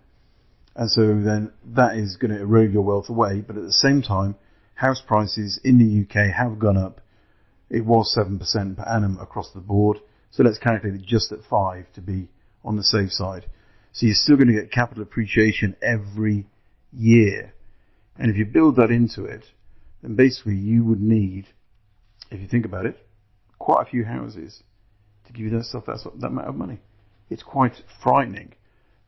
And 0.77 0.89
so 0.89 1.07
then 1.07 1.51
that 1.73 1.97
is 1.97 2.15
going 2.15 2.31
to 2.31 2.39
erode 2.39 2.71
your 2.71 2.83
wealth 2.83 3.09
away, 3.09 3.41
but 3.41 3.57
at 3.57 3.63
the 3.63 3.73
same 3.73 4.01
time, 4.01 4.35
house 4.75 5.01
prices 5.05 5.59
in 5.61 5.77
the 5.77 6.03
UK 6.03 6.33
have 6.33 6.57
gone 6.57 6.77
up. 6.77 7.01
It 7.69 7.85
was 7.85 8.15
7% 8.17 8.77
per 8.77 8.83
annum 8.83 9.17
across 9.19 9.51
the 9.51 9.59
board. 9.59 9.99
So 10.31 10.43
let's 10.43 10.57
calculate 10.57 11.01
it 11.01 11.05
just 11.05 11.33
at 11.33 11.43
5 11.43 11.91
to 11.95 12.01
be 12.01 12.29
on 12.63 12.77
the 12.77 12.83
safe 12.83 13.11
side. 13.11 13.47
So 13.95 14.05
you're 14.05 14.15
still 14.15 14.35
going 14.35 14.49
to 14.49 14.53
get 14.53 14.73
capital 14.73 15.03
appreciation 15.03 15.77
every 15.81 16.47
year. 16.91 17.53
And 18.17 18.29
if 18.29 18.35
you 18.35 18.43
build 18.45 18.75
that 18.75 18.91
into 18.91 19.23
it, 19.23 19.45
then 20.01 20.15
basically 20.15 20.55
you 20.55 20.83
would 20.83 20.99
need, 20.99 21.47
if 22.29 22.41
you 22.41 22.47
think 22.49 22.65
about 22.65 22.85
it, 22.85 23.07
quite 23.57 23.87
a 23.87 23.89
few 23.89 24.03
houses 24.03 24.63
to 25.25 25.31
give 25.31 25.45
you 25.45 25.51
that 25.51 25.63
stuff, 25.63 25.85
that, 25.85 25.99
that 26.19 26.27
amount 26.27 26.49
of 26.49 26.55
money. 26.55 26.79
It's 27.29 27.41
quite 27.41 27.83
frightening. 28.03 28.55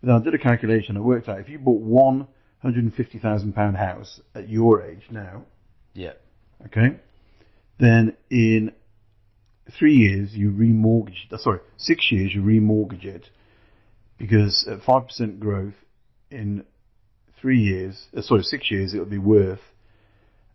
But 0.01 0.15
I 0.15 0.23
did 0.23 0.33
a 0.33 0.37
calculation, 0.37 0.95
I 0.95 1.01
worked 1.01 1.27
out, 1.27 1.41
if 1.41 1.49
you 1.49 1.59
bought 1.59 1.81
one 1.81 2.29
£150,000 2.63 3.75
house 3.75 4.21
at 4.33 4.47
your 4.47 4.81
age 4.81 5.03
now, 5.11 5.43
yeah. 5.93 6.13
okay, 6.65 6.95
then 7.77 8.15
in 8.29 8.71
three 9.77 9.95
years 9.95 10.33
you 10.33 10.49
remortgage. 10.49 11.37
Sorry, 11.39 11.59
six 11.75 12.09
years 12.09 12.33
you 12.33 12.41
remortgage 12.41 13.03
it 13.03 13.29
because 14.17 14.67
at 14.67 14.83
five 14.83 15.05
percent 15.07 15.39
growth 15.39 15.75
in 16.29 16.65
three 17.39 17.59
years, 17.59 18.07
uh, 18.15 18.21
sorry, 18.21 18.43
six 18.43 18.71
years, 18.71 18.93
it'll 18.93 19.05
be 19.05 19.17
worth 19.17 19.59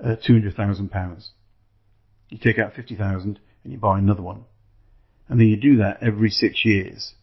uh, 0.02 0.16
two 0.16 0.34
hundred 0.34 0.54
thousand 0.54 0.90
pounds. 0.90 1.30
You 2.28 2.38
take 2.38 2.58
out 2.58 2.74
fifty 2.74 2.96
thousand 2.96 3.38
and 3.62 3.72
you 3.72 3.78
buy 3.78 3.98
another 3.98 4.22
one, 4.22 4.44
and 5.28 5.38
then 5.40 5.46
you 5.48 5.56
do 5.56 5.76
that 5.78 6.02
every 6.02 6.30
six 6.30 6.64
years. 6.64 7.14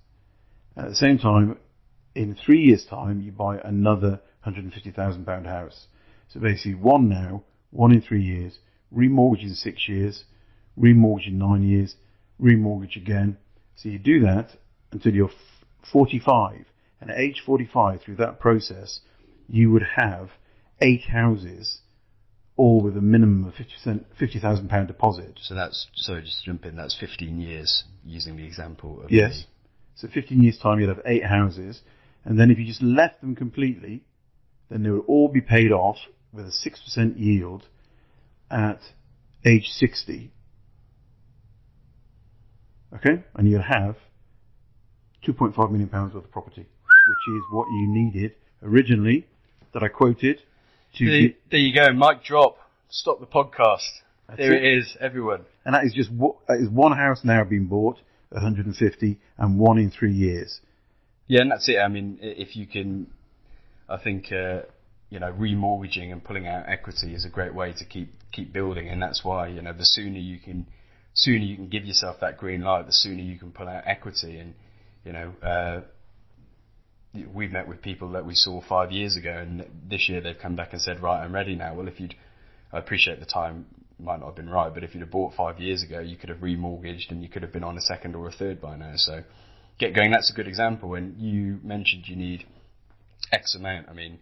At 0.77 0.89
the 0.89 0.96
same 0.96 1.17
time, 1.17 1.58
in 2.15 2.36
three 2.36 2.62
years' 2.62 2.86
time, 2.86 3.22
you 3.22 3.31
buy 3.31 3.58
another 3.60 4.22
hundred 4.41 4.63
and 4.63 4.74
fifty 4.74 4.91
thousand 4.91 5.25
pound 5.25 5.48
house. 5.48 5.88
So 6.29 6.39
basically, 6.39 6.75
one 6.75 7.10
now, 7.10 7.43
one 7.72 7.91
in 7.91 8.01
three 8.01 8.24
years, 8.24 8.60
remortgage 8.96 9.43
in 9.43 9.55
six 9.55 9.89
years, 9.89 10.24
remortgage 10.79 11.27
in 11.27 11.38
nine 11.38 11.63
years, 11.63 11.96
remortgage 12.41 12.96
again. 12.96 13.38
So 13.75 13.89
you 13.89 14.00
do 14.00 14.22
that 14.22 14.51
until 14.91 15.13
you're 15.13 15.31
45. 15.91 16.65
And 17.01 17.12
at 17.12 17.17
age 17.17 17.41
45, 17.45 18.01
through 18.01 18.15
that 18.17 18.39
process, 18.39 19.01
you 19.48 19.71
would 19.71 19.86
have 19.95 20.31
eight 20.81 21.09
houses, 21.09 21.79
all 22.55 22.81
with 22.81 22.98
a 22.98 23.01
minimum 23.01 23.45
of 23.45 23.53
50 23.55 24.05
50,000 24.17 24.69
pound 24.69 24.88
deposit. 24.88 25.39
So 25.41 25.55
that's 25.55 25.88
sorry, 25.95 26.24
just 26.24 26.39
to 26.39 26.45
jump 26.45 26.65
in. 26.65 26.75
That's 26.75 26.98
15 27.00 27.39
years 27.39 27.86
using 28.05 28.36
the 28.36 28.45
example. 28.45 29.01
Of 29.03 29.12
Yes. 29.12 29.45
So 29.95 30.07
15 30.07 30.41
years 30.41 30.57
time, 30.57 30.79
you'd 30.79 30.89
have 30.89 31.01
eight 31.05 31.25
houses. 31.25 31.81
And 32.25 32.39
then 32.39 32.51
if 32.51 32.59
you 32.59 32.65
just 32.65 32.81
left 32.81 33.21
them 33.21 33.36
completely, 33.36 34.03
then 34.69 34.83
they 34.83 34.89
would 34.89 35.05
all 35.07 35.29
be 35.29 35.41
paid 35.41 35.71
off 35.71 35.98
with 36.31 36.45
a 36.45 36.50
6% 36.50 37.19
yield 37.19 37.67
at 38.51 38.79
age 39.45 39.67
60. 39.69 40.31
Okay? 42.95 43.24
And 43.36 43.50
you'll 43.50 43.62
have 43.62 43.98
2.5 45.27 45.71
million 45.71 45.89
pounds 45.89 46.13
worth 46.13 46.25
of 46.25 46.31
property, 46.31 46.61
which 46.61 47.35
is 47.35 47.43
what 47.51 47.67
you 47.69 47.88
needed 47.88 48.33
originally 48.63 49.27
that 49.73 49.83
I 49.83 49.88
quoted 49.88 50.41
to 50.97 51.05
The, 51.05 51.27
get, 51.27 51.38
there 51.51 51.59
you 51.59 51.73
go. 51.73 51.93
Mic 51.93 52.23
drop. 52.23 52.57
Stop 52.89 53.19
the 53.19 53.27
podcast. 53.27 53.88
There 54.38 54.53
it. 54.53 54.63
it 54.63 54.77
is, 54.79 54.97
everyone. 54.99 55.45
and 55.65 55.75
that 55.75 55.83
is 55.85 55.93
just 55.93 56.09
that 56.47 56.59
is 56.59 56.69
one 56.69 56.95
house 56.95 57.21
now 57.23 57.43
being 57.43 57.65
bought, 57.65 57.97
150, 58.29 59.17
and 59.38 59.59
one 59.59 59.77
in 59.77 59.91
three 59.91 60.13
years. 60.13 60.61
Yeah, 61.27 61.41
and 61.41 61.51
that's 61.51 61.67
it. 61.69 61.77
I 61.77 61.88
mean, 61.88 62.17
if 62.21 62.55
you 62.55 62.65
can, 62.65 63.07
I 63.88 63.97
think 63.97 64.31
uh, 64.31 64.61
you 65.09 65.19
know, 65.19 65.31
remortgaging 65.31 66.11
and 66.11 66.23
pulling 66.23 66.47
out 66.47 66.65
equity 66.67 67.13
is 67.13 67.25
a 67.25 67.29
great 67.29 67.53
way 67.53 67.73
to 67.73 67.85
keep 67.85 68.11
keep 68.31 68.53
building, 68.53 68.88
and 68.88 69.01
that's 69.01 69.23
why 69.23 69.47
you 69.47 69.61
know 69.61 69.73
the 69.73 69.85
sooner 69.85 70.19
you 70.19 70.39
can, 70.39 70.67
sooner 71.13 71.43
you 71.43 71.55
can 71.55 71.67
give 71.67 71.85
yourself 71.85 72.17
that 72.21 72.38
green 72.38 72.61
light, 72.61 72.85
the 72.85 72.93
sooner 72.93 73.21
you 73.21 73.38
can 73.38 73.51
pull 73.51 73.67
out 73.67 73.83
equity, 73.85 74.38
and 74.38 74.53
you 75.09 75.13
know. 75.13 75.33
Uh, 75.41 75.81
We've 77.33 77.51
met 77.51 77.67
with 77.67 77.81
people 77.81 78.11
that 78.11 78.23
we 78.23 78.35
saw 78.35 78.61
five 78.61 78.91
years 78.91 79.17
ago, 79.17 79.31
and 79.31 79.65
this 79.89 80.07
year 80.07 80.21
they've 80.21 80.37
come 80.39 80.55
back 80.55 80.73
and 80.73 80.81
said, 80.81 81.01
"Right, 81.01 81.23
I'm 81.23 81.33
ready 81.33 81.55
now." 81.55 81.73
Well, 81.73 81.87
if 81.87 81.99
you'd, 81.99 82.13
I 82.71 82.77
appreciate 82.77 83.19
the 83.19 83.25
time 83.25 83.65
might 83.97 84.19
not 84.19 84.27
have 84.27 84.35
been 84.35 84.47
right, 84.49 84.71
but 84.71 84.83
if 84.83 84.93
you'd 84.93 85.01
have 85.01 85.09
bought 85.09 85.33
five 85.33 85.59
years 85.59 85.81
ago, 85.81 86.01
you 86.01 86.17
could 86.17 86.29
have 86.29 86.37
remortgaged 86.37 87.09
and 87.09 87.23
you 87.23 87.27
could 87.27 87.41
have 87.41 87.51
been 87.51 87.63
on 87.63 87.75
a 87.75 87.81
second 87.81 88.15
or 88.15 88.27
a 88.27 88.31
third 88.31 88.61
by 88.61 88.77
now. 88.77 88.93
So, 88.95 89.23
get 89.79 89.95
going. 89.95 90.11
That's 90.11 90.31
a 90.31 90.35
good 90.35 90.47
example. 90.47 90.93
And 90.93 91.19
you 91.19 91.59
mentioned 91.63 92.03
you 92.07 92.15
need 92.15 92.45
X 93.31 93.55
amount. 93.55 93.89
I 93.89 93.93
mean, 93.93 94.19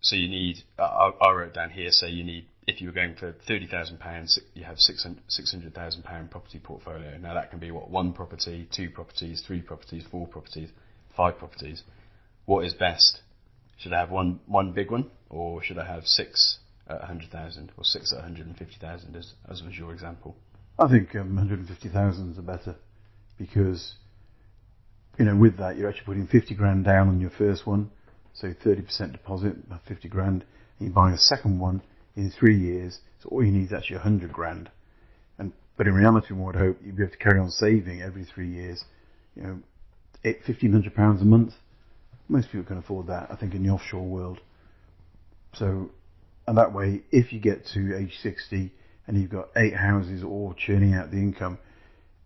so 0.00 0.14
you 0.14 0.28
need. 0.28 0.58
I, 0.78 1.10
I 1.20 1.32
wrote 1.32 1.52
down 1.52 1.70
here. 1.70 1.88
So 1.90 2.06
you 2.06 2.22
need. 2.22 2.46
If 2.66 2.80
you 2.80 2.88
were 2.88 2.92
going 2.92 3.14
for 3.14 3.32
thirty 3.46 3.66
thousand 3.66 4.00
pounds, 4.00 4.40
you 4.54 4.64
have 4.64 4.78
six 4.78 5.04
hundred 5.04 5.74
thousand 5.74 6.02
pound 6.02 6.30
property 6.30 6.58
portfolio. 6.58 7.16
Now 7.16 7.34
that 7.34 7.50
can 7.50 7.60
be 7.60 7.70
what 7.70 7.90
one 7.90 8.12
property, 8.12 8.68
two 8.74 8.90
properties, 8.90 9.42
three 9.46 9.60
properties, 9.60 10.04
four 10.10 10.26
properties, 10.26 10.70
five 11.16 11.38
properties. 11.38 11.84
What 12.44 12.64
is 12.64 12.74
best? 12.74 13.20
Should 13.78 13.92
I 13.92 14.00
have 14.00 14.10
one 14.10 14.40
one 14.46 14.72
big 14.72 14.90
one, 14.90 15.10
or 15.30 15.62
should 15.62 15.78
I 15.78 15.86
have 15.86 16.06
six 16.06 16.58
at 16.88 17.02
hundred 17.02 17.30
thousand, 17.30 17.70
or 17.76 17.84
six 17.84 18.12
at 18.12 18.22
hundred 18.22 18.46
and 18.46 18.56
fifty 18.56 18.76
thousand, 18.80 19.14
as 19.14 19.34
as 19.48 19.62
was 19.62 19.76
your 19.76 19.92
example? 19.92 20.34
I 20.78 20.88
think 20.88 21.14
um, 21.14 21.36
150,000 21.36 22.32
is 22.32 22.38
better 22.38 22.76
because, 23.38 23.94
you 25.18 25.24
know, 25.24 25.34
with 25.34 25.56
that 25.56 25.78
you're 25.78 25.88
actually 25.88 26.04
putting 26.04 26.26
50 26.26 26.54
grand 26.54 26.84
down 26.84 27.08
on 27.08 27.18
your 27.18 27.30
first 27.30 27.66
one, 27.66 27.90
so 28.34 28.48
30% 28.48 29.12
deposit, 29.12 29.56
50 29.88 30.08
grand, 30.08 30.44
and 30.78 30.88
you're 30.88 30.94
buying 30.94 31.14
a 31.14 31.18
second 31.18 31.58
one 31.58 31.80
in 32.16 32.30
three 32.30 32.58
years, 32.58 32.98
so 33.22 33.28
all 33.28 33.44
you 33.44 33.52
need 33.52 33.66
is 33.66 33.72
actually 33.72 33.96
100 33.96 34.32
grand. 34.32 34.70
And 35.38 35.52
but 35.76 35.86
in 35.86 35.94
reality, 35.94 36.32
one 36.32 36.46
would 36.46 36.56
hope 36.56 36.78
you'd 36.84 36.96
be 36.96 37.02
able 37.02 37.12
to 37.12 37.18
carry 37.18 37.38
on 37.38 37.50
saving 37.50 38.02
every 38.02 38.24
three 38.24 38.48
years, 38.48 38.84
you 39.34 39.42
know, 39.42 39.58
eight, 40.24 40.38
1,500 40.46 40.94
pounds 40.94 41.22
a 41.22 41.24
month. 41.24 41.52
Most 42.28 42.50
people 42.50 42.66
can 42.66 42.78
afford 42.78 43.06
that, 43.06 43.28
I 43.30 43.36
think, 43.36 43.54
in 43.54 43.62
the 43.62 43.70
offshore 43.70 44.06
world. 44.06 44.40
So, 45.54 45.90
and 46.46 46.58
that 46.58 46.72
way, 46.72 47.02
if 47.12 47.32
you 47.32 47.40
get 47.40 47.66
to 47.74 47.96
age 47.96 48.18
60 48.22 48.72
and 49.06 49.20
you've 49.20 49.30
got 49.30 49.48
eight 49.56 49.76
houses 49.76 50.24
all 50.24 50.54
churning 50.56 50.94
out 50.94 51.10
the 51.10 51.18
income, 51.18 51.58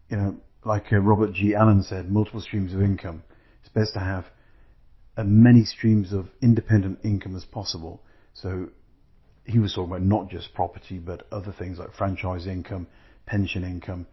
you 0.09 0.17
know, 0.17 0.37
like 0.65 0.93
uh, 0.93 0.99
Robert 0.99 1.33
G. 1.33 1.55
Allen 1.55 1.83
said, 1.83 2.11
multiple 2.11 2.41
streams 2.41 2.73
of 2.73 2.81
income. 2.81 3.23
It's 3.63 3.73
best 3.73 3.95
to 3.95 4.01
have 4.01 4.27
as 5.17 5.27
many 5.27 5.65
streams 5.65 6.13
of 6.13 6.29
independent 6.41 7.01
income 7.05 7.37
as 7.37 7.45
possible. 7.45 8.03
So 8.33 8.69
he 9.51 9.59
was 9.59 9.75
talking 9.75 9.91
about 9.91 10.03
not 10.03 10.29
just 10.29 10.55
property, 10.55 10.99
but 10.99 11.27
other 11.33 11.53
things 11.53 11.79
like 11.79 11.93
franchise 11.93 12.47
income, 12.47 12.87
pension 13.27 13.65
income, 13.65 14.07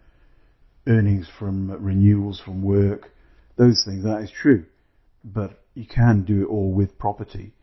earnings 0.88 1.29
from 1.38 1.72
renewals 1.84 2.39
from 2.39 2.63
work, 2.63 3.12
those 3.58 3.84
things. 3.86 4.03
That 4.03 4.22
is 4.22 4.32
true. 4.32 4.65
But 5.24 5.62
you 5.74 5.86
can 5.86 6.24
do 6.24 6.44
it 6.44 6.46
all 6.46 6.72
with 6.72 6.98
property. 6.98 7.53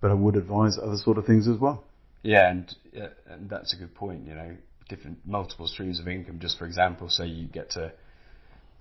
But 0.00 0.10
I 0.10 0.14
would 0.14 0.36
advise 0.36 0.78
other 0.78 0.96
sort 0.96 1.18
of 1.18 1.24
things 1.24 1.48
as 1.48 1.58
well. 1.58 1.84
Yeah, 2.22 2.50
and 2.50 2.76
uh, 3.00 3.08
and 3.28 3.48
that's 3.48 3.72
a 3.72 3.76
good 3.76 3.94
point. 3.94 4.26
You 4.26 4.34
know, 4.34 4.56
different 4.88 5.18
multiple 5.24 5.66
streams 5.66 6.00
of 6.00 6.08
income. 6.08 6.38
Just 6.40 6.58
for 6.58 6.66
example, 6.66 7.08
say 7.08 7.26
you 7.26 7.46
get 7.46 7.70
to, 7.70 7.92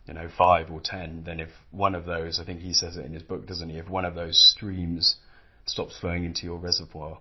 you 0.08 0.14
know, 0.14 0.28
five 0.38 0.72
or 0.72 0.82
ten, 0.82 1.24
then 1.26 1.40
if 1.40 1.50
one 1.72 1.96
of 1.96 2.06
those, 2.06 2.40
I 2.40 2.46
think 2.46 2.62
he 2.62 2.74
says 2.74 2.98
it 2.98 3.06
in 3.06 3.14
his 3.14 3.24
book, 3.24 3.48
doesn't 3.48 3.70
he? 3.70 3.78
If 3.78 3.88
one 3.88 4.04
of 4.04 4.16
those 4.16 4.38
streams 4.56 5.18
stops 5.66 5.98
flowing 6.00 6.26
into 6.26 6.46
your 6.46 6.58
reservoir, 6.58 7.20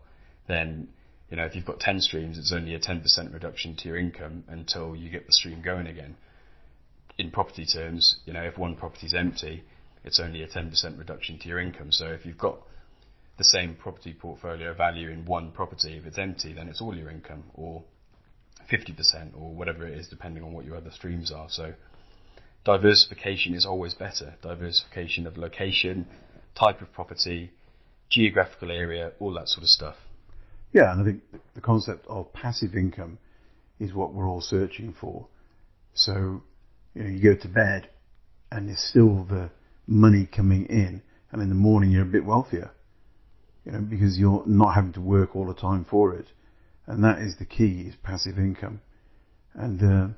then 0.49 0.89
you 1.31 1.37
know 1.37 1.45
if 1.45 1.55
you've 1.55 1.65
got 1.65 1.81
ten 1.81 2.01
streams, 2.01 2.39
it's 2.39 2.53
only 2.53 2.75
a 2.75 2.79
ten 2.79 3.01
percent 3.01 3.33
reduction 3.33 3.77
to 3.77 3.89
your 3.89 3.97
income 3.97 4.45
until 4.49 4.95
you 4.95 5.11
get 5.11 5.27
the 5.27 5.33
stream 5.33 5.63
going 5.63 5.87
again. 5.87 6.17
In 7.17 7.31
property 7.31 7.65
terms, 7.65 8.19
you 8.27 8.33
know, 8.33 8.43
if 8.43 8.59
one 8.59 8.75
property's 8.75 9.15
empty, 9.15 9.63
it's 10.05 10.19
only 10.19 10.43
a 10.43 10.49
ten 10.49 10.71
percent 10.71 10.99
reduction 10.99 11.39
to 11.39 11.49
your 11.49 11.61
income. 11.61 11.93
So 11.93 12.07
if 12.07 12.27
you've 12.27 12.39
got 12.39 12.59
the 13.37 13.45
same 13.45 13.75
property 13.75 14.13
portfolio 14.13 14.75
value 14.75 15.11
in 15.11 15.25
one 15.25 15.51
property, 15.51 15.97
if 15.97 16.07
it's 16.07 16.19
empty, 16.19 16.53
then 16.53 16.69
it's 16.69 16.81
all 16.81 16.97
your 16.97 17.11
income, 17.11 17.45
or 17.55 17.83
50%, 18.71 19.37
or 19.37 19.53
whatever 19.55 19.87
it 19.87 19.99
is, 19.99 20.09
depending 20.09 20.43
on 20.43 20.53
what 20.53 20.65
your 20.65 20.77
other 20.77 20.91
streams 20.91 21.33
are. 21.33 21.49
So 21.51 21.75
diversification 22.65 23.55
is 23.55 23.67
always 23.67 23.95
better. 23.95 24.35
Diversification 24.43 25.27
of 25.27 25.37
location, 25.37 26.07
type 26.55 26.81
of 26.81 26.93
property, 26.93 27.51
geographical 28.09 28.71
area, 28.71 29.13
all 29.19 29.35
that 29.35 29.49
sort 29.49 29.65
of 29.65 29.69
stuff. 29.69 29.97
Yeah, 30.75 30.91
and 30.91 31.01
I 31.01 31.05
think 31.05 31.23
the 31.55 31.61
concept 31.61 32.05
of 32.09 32.33
passive 32.33 32.75
income 32.75 33.19
is 33.79 33.95
what 33.95 34.13
we're 34.13 34.29
all 34.29 34.41
searching 34.41 34.93
for. 35.01 35.29
So, 35.95 36.43
you 36.95 37.03
know, 37.05 37.09
you 37.09 37.23
go 37.23 37.41
to 37.41 37.49
bed 37.49 37.89
and 38.51 38.69
there's 38.69 38.81
still 38.81 39.23
the 39.23 39.51
money 39.87 40.27
coming 40.27 40.67
in, 40.67 41.03
and 41.31 41.41
in 41.41 41.49
the 41.49 41.55
morning 41.55 41.93
you're 41.93 42.03
a 42.03 42.07
bit 42.07 42.25
wealthier, 42.25 42.73
you 43.65 43.71
know, 43.71 43.81
because 43.81 44.19
you're 44.19 44.43
not 44.47 44.75
having 44.75 44.93
to 44.95 45.01
work 45.01 45.37
all 45.37 45.47
the 45.47 45.55
time 45.55 45.87
for 45.89 46.13
it. 46.13 46.27
And 46.87 47.05
that 47.05 47.21
is 47.21 47.37
the 47.39 47.47
key, 47.47 47.83
is 47.83 47.95
passive 48.03 48.37
income. 48.37 48.81
And 49.55 49.81
uh, 49.81 50.15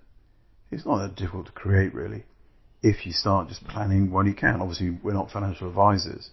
it's 0.71 0.87
not 0.87 1.03
that 1.03 1.17
difficult 1.17 1.47
to 1.47 1.53
create, 1.53 1.93
really, 1.93 2.25
if 2.83 3.05
you 3.05 3.13
start 3.13 3.49
just 3.49 3.67
planning 3.69 4.11
when 4.11 4.25
you 4.27 4.35
can. 4.35 4.63
Obviously, 4.63 4.99
we're 5.03 5.13
not 5.13 5.31
financial 5.31 5.69
advisors, 5.69 6.31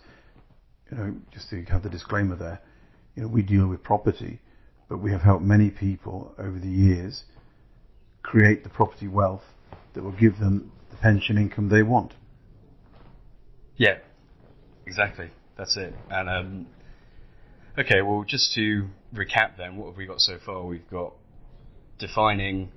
you 0.89 0.97
know, 0.97 1.15
just 1.33 1.49
to 1.49 1.61
have 1.65 1.83
the 1.83 1.89
disclaimer 1.89 2.37
there 2.37 2.61
you 3.15 3.23
know, 3.23 3.27
we 3.27 3.41
deal 3.41 3.67
with 3.67 3.83
property, 3.83 4.39
but 4.89 4.97
we 4.97 5.11
have 5.11 5.21
helped 5.21 5.43
many 5.43 5.69
people 5.69 6.33
over 6.37 6.59
the 6.59 6.67
years 6.67 7.23
create 8.21 8.63
the 8.63 8.69
property 8.69 9.07
wealth 9.07 9.43
that 9.93 10.03
will 10.03 10.11
give 10.11 10.39
them 10.39 10.71
the 10.89 10.97
pension 10.97 11.37
income 11.37 11.69
they 11.69 11.83
want. 11.83 12.13
Yeah, 13.75 13.97
exactly. 14.85 15.29
That's 15.57 15.77
it. 15.77 15.93
And 16.09 16.29
um, 16.29 16.67
okay, 17.77 18.01
well, 18.01 18.23
just 18.25 18.53
to 18.53 18.87
recap, 19.13 19.57
then, 19.57 19.77
what 19.77 19.87
have 19.87 19.97
we 19.97 20.05
got 20.05 20.19
so 20.19 20.37
far? 20.43 20.65
We've 20.65 20.89
got 20.89 21.13
defining 21.99 22.71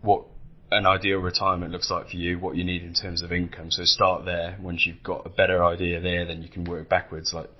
what 0.00 0.24
an 0.70 0.86
ideal 0.86 1.18
retirement 1.18 1.72
looks 1.72 1.90
like 1.90 2.08
for 2.08 2.16
you, 2.16 2.38
what 2.38 2.56
you 2.56 2.64
need 2.64 2.82
in 2.82 2.94
terms 2.94 3.22
of 3.22 3.32
income. 3.32 3.70
So 3.70 3.84
start 3.84 4.24
there. 4.24 4.58
Once 4.60 4.86
you've 4.86 5.02
got 5.02 5.26
a 5.26 5.30
better 5.30 5.64
idea 5.64 6.00
there, 6.00 6.26
then 6.26 6.42
you 6.42 6.48
can 6.48 6.64
work 6.64 6.88
backwards. 6.88 7.32
Like 7.32 7.50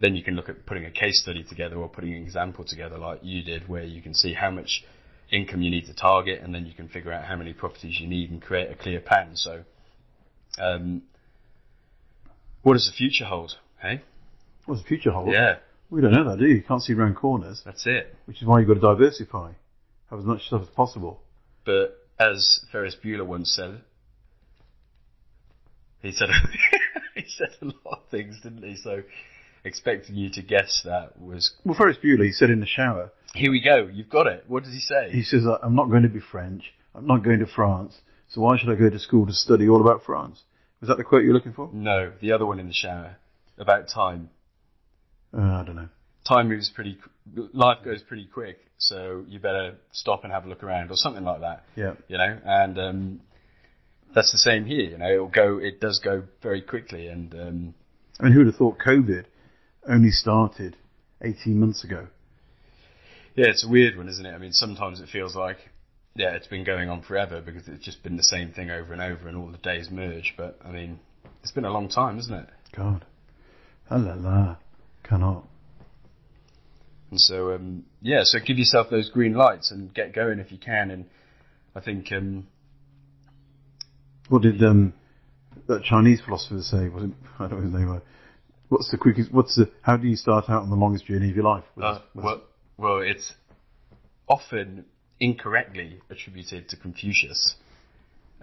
then 0.00 0.14
you 0.14 0.22
can 0.22 0.34
look 0.36 0.48
at 0.48 0.66
putting 0.66 0.84
a 0.84 0.90
case 0.90 1.20
study 1.22 1.42
together 1.44 1.76
or 1.76 1.88
putting 1.88 2.14
an 2.14 2.22
example 2.22 2.64
together, 2.64 2.98
like 2.98 3.20
you 3.22 3.42
did, 3.42 3.68
where 3.68 3.84
you 3.84 4.02
can 4.02 4.14
see 4.14 4.34
how 4.34 4.50
much 4.50 4.84
income 5.32 5.62
you 5.62 5.70
need 5.70 5.86
to 5.86 5.94
target, 5.94 6.40
and 6.42 6.54
then 6.54 6.66
you 6.66 6.74
can 6.74 6.88
figure 6.88 7.12
out 7.12 7.24
how 7.24 7.36
many 7.36 7.52
properties 7.52 7.98
you 8.00 8.06
need 8.06 8.30
and 8.30 8.40
create 8.42 8.70
a 8.70 8.74
clear 8.74 9.00
pattern. 9.00 9.34
So, 9.36 9.62
um, 10.58 11.02
what 12.62 12.74
does 12.74 12.86
the 12.86 12.96
future 12.96 13.24
hold? 13.24 13.54
Hey, 13.80 14.02
What's 14.66 14.82
the 14.82 14.88
future 14.88 15.12
hold? 15.12 15.30
yeah, 15.32 15.56
We 15.90 16.00
don't 16.00 16.12
know 16.12 16.28
that, 16.28 16.38
do 16.38 16.46
you? 16.46 16.56
You 16.56 16.62
can't 16.62 16.82
see 16.82 16.92
around 16.92 17.14
corners, 17.16 17.62
that's 17.64 17.86
it. 17.86 18.14
which 18.26 18.40
is 18.42 18.46
why 18.48 18.58
you've 18.58 18.68
got 18.68 18.74
to 18.74 18.80
diversify. 18.80 19.52
Have 20.10 20.18
as 20.20 20.24
much 20.24 20.46
stuff 20.46 20.62
as 20.62 20.68
possible. 20.68 21.20
But 21.64 21.96
as 22.18 22.60
Ferris 22.72 22.96
Bueller 23.02 23.26
once 23.26 23.52
said, 23.54 23.80
he 26.02 26.12
said 26.12 26.28
he 27.14 27.24
said 27.28 27.48
a 27.62 27.64
lot 27.64 28.02
of 28.04 28.08
things, 28.10 28.38
didn't 28.42 28.62
he? 28.62 28.76
So 28.76 29.02
expecting 29.66 30.14
you 30.16 30.30
to 30.30 30.42
guess 30.42 30.82
that 30.84 31.20
was 31.20 31.54
Well, 31.64 31.76
Ferris 31.76 31.96
Bueller, 32.02 32.24
he 32.24 32.32
said 32.32 32.50
in 32.50 32.60
the 32.60 32.66
shower, 32.66 33.12
here 33.34 33.50
we 33.50 33.60
go. 33.60 33.88
You've 33.92 34.08
got 34.08 34.26
it. 34.26 34.44
What 34.46 34.62
does 34.64 34.72
he 34.72 34.80
say? 34.80 35.10
he 35.10 35.22
says, 35.22 35.44
I'm 35.62 35.74
not 35.74 35.90
going 35.90 36.04
to 36.04 36.08
be 36.08 36.20
French. 36.20 36.72
I'm 36.94 37.06
not 37.06 37.22
going 37.22 37.40
to 37.40 37.46
France. 37.46 38.00
So 38.28 38.40
why 38.40 38.56
should 38.58 38.70
I 38.70 38.74
go 38.74 38.88
to 38.88 38.98
school 38.98 39.26
to 39.26 39.32
study 39.32 39.68
all 39.68 39.80
about 39.80 40.04
France? 40.04 40.42
Was 40.80 40.88
that 40.88 40.96
the 40.96 41.04
quote 41.04 41.24
you're 41.24 41.34
looking 41.34 41.52
for? 41.52 41.70
no, 41.72 42.12
the 42.20 42.32
other 42.32 42.46
one 42.46 42.58
in 42.58 42.66
the 42.66 42.72
shower 42.74 43.16
about 43.58 43.88
time. 43.88 44.30
Uh, 45.36 45.40
I 45.40 45.64
don't 45.64 45.76
know. 45.76 45.88
Time 46.26 46.48
moves 46.48 46.70
pretty. 46.70 46.98
Life 47.52 47.78
goes 47.84 48.02
pretty 48.02 48.26
quick, 48.26 48.58
so 48.78 49.24
you 49.28 49.38
better 49.38 49.76
stop 49.92 50.24
and 50.24 50.32
have 50.32 50.44
a 50.44 50.48
look 50.48 50.62
around, 50.62 50.90
or 50.90 50.96
something 50.96 51.24
like 51.24 51.40
that. 51.40 51.64
Yeah. 51.76 51.94
You 52.08 52.18
know, 52.18 52.38
and 52.44 52.78
um, 52.78 53.20
that's 54.14 54.32
the 54.32 54.38
same 54.38 54.64
here. 54.64 54.90
You 54.90 54.98
know, 54.98 55.10
it'll 55.12 55.28
go. 55.28 55.58
It 55.58 55.80
does 55.80 56.00
go 56.02 56.24
very 56.42 56.62
quickly, 56.62 57.06
and 57.06 57.32
um, 57.34 57.74
I 58.18 58.24
mean, 58.24 58.32
who 58.32 58.38
would 58.40 58.46
have 58.48 58.56
thought 58.56 58.78
COVID 58.78 59.24
only 59.88 60.10
started 60.10 60.76
18 61.22 61.58
months 61.58 61.84
ago? 61.84 62.08
Yeah, 63.34 63.46
it's 63.48 63.64
a 63.64 63.68
weird 63.68 63.96
one, 63.96 64.08
isn't 64.08 64.24
it? 64.24 64.32
I 64.32 64.38
mean, 64.38 64.52
sometimes 64.52 65.00
it 65.00 65.08
feels 65.10 65.36
like, 65.36 65.58
yeah, 66.14 66.30
it's 66.34 66.46
been 66.46 66.64
going 66.64 66.88
on 66.88 67.02
forever 67.02 67.42
because 67.42 67.68
it's 67.68 67.84
just 67.84 68.02
been 68.02 68.16
the 68.16 68.22
same 68.22 68.50
thing 68.52 68.70
over 68.70 68.92
and 68.92 69.02
over 69.02 69.28
and 69.28 69.36
all 69.36 69.48
the 69.50 69.58
days 69.58 69.88
merge. 69.90 70.34
But, 70.36 70.58
I 70.64 70.70
mean, 70.70 71.00
it's 71.42 71.52
been 71.52 71.66
a 71.66 71.72
long 71.72 71.88
time, 71.88 72.18
isn't 72.18 72.32
it? 72.34 72.48
God. 72.74 73.04
Ah 73.90 73.96
la 73.96 74.14
la. 74.14 74.56
Cannot. 75.04 75.44
And 77.10 77.20
so, 77.20 77.52
um, 77.54 77.84
yeah, 78.02 78.20
so 78.24 78.38
give 78.44 78.58
yourself 78.58 78.88
those 78.90 79.10
green 79.10 79.34
lights 79.34 79.70
and 79.70 79.94
get 79.94 80.14
going 80.14 80.38
if 80.40 80.50
you 80.50 80.58
can. 80.58 80.90
And 80.90 81.04
I 81.74 81.80
think, 81.80 82.10
um, 82.12 82.46
What 84.28 84.42
did 84.42 84.62
um, 84.64 84.92
that 85.68 85.84
Chinese 85.84 86.20
philosopher 86.24 86.62
say? 86.62 86.88
Was 86.88 87.04
it, 87.04 87.10
I 87.38 87.48
don't 87.48 87.58
know 87.58 87.64
his 87.66 87.72
name. 87.74 87.92
uh, 87.92 88.00
What's 88.68 88.90
the 88.90 88.98
quickest? 88.98 89.32
What's 89.32 89.56
the? 89.56 89.70
How 89.82 89.96
do 89.96 90.08
you 90.08 90.16
start 90.16 90.48
out 90.48 90.62
on 90.62 90.70
the 90.70 90.76
longest 90.76 91.06
journey 91.06 91.30
of 91.30 91.36
your 91.36 91.44
life? 91.44 91.64
Uh, 91.80 92.00
well, 92.14 92.42
well, 92.76 92.98
it's 92.98 93.34
often 94.28 94.84
incorrectly 95.20 96.00
attributed 96.10 96.68
to 96.70 96.76
Confucius. 96.76 97.54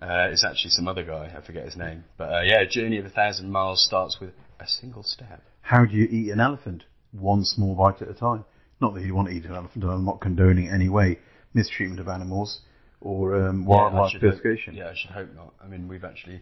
Uh, 0.01 0.27
it's 0.31 0.43
actually 0.43 0.71
some 0.71 0.87
other 0.87 1.03
guy, 1.03 1.33
I 1.37 1.45
forget 1.45 1.65
his 1.65 1.77
name. 1.77 2.03
But, 2.17 2.33
uh, 2.33 2.41
yeah, 2.41 2.61
a 2.61 2.67
journey 2.67 2.97
of 2.97 3.05
a 3.05 3.09
thousand 3.09 3.51
miles 3.51 3.85
starts 3.85 4.17
with 4.19 4.31
a 4.59 4.67
single 4.67 5.03
step. 5.03 5.41
How 5.61 5.85
do 5.85 5.95
you 5.95 6.05
eat 6.09 6.29
an 6.31 6.39
elephant? 6.41 6.83
One 7.11 7.45
small 7.45 7.75
bite 7.75 8.01
at 8.01 8.09
a 8.09 8.13
time. 8.13 8.43
Not 8.81 8.95
that 8.95 9.03
you 9.03 9.15
want 9.15 9.29
to 9.29 9.33
eat 9.33 9.45
an 9.45 9.53
elephant, 9.55 9.85
I'm 9.85 10.03
not 10.03 10.19
condoning 10.19 10.67
any 10.67 10.89
way 10.89 11.19
mistreatment 11.53 12.01
of 12.01 12.07
animals 12.09 12.61
or 12.99 13.47
um, 13.47 13.65
wildlife 13.65 14.13
hope- 14.13 14.19
purification. 14.21 14.75
yeah, 14.75 14.89
I 14.89 14.95
should 14.95 15.11
hope 15.11 15.33
not. 15.35 15.53
I 15.63 15.67
mean, 15.67 15.87
we've 15.87 16.03
actually 16.03 16.41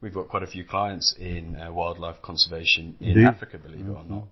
we've 0.00 0.14
got 0.14 0.28
quite 0.28 0.42
a 0.42 0.46
few 0.46 0.64
clients 0.64 1.14
in 1.18 1.56
uh, 1.56 1.72
wildlife 1.72 2.22
conservation 2.22 2.96
in 3.00 3.18
you? 3.18 3.26
Africa, 3.26 3.58
believe 3.58 3.86
it 3.86 3.90
or 3.90 4.04
not, 4.04 4.28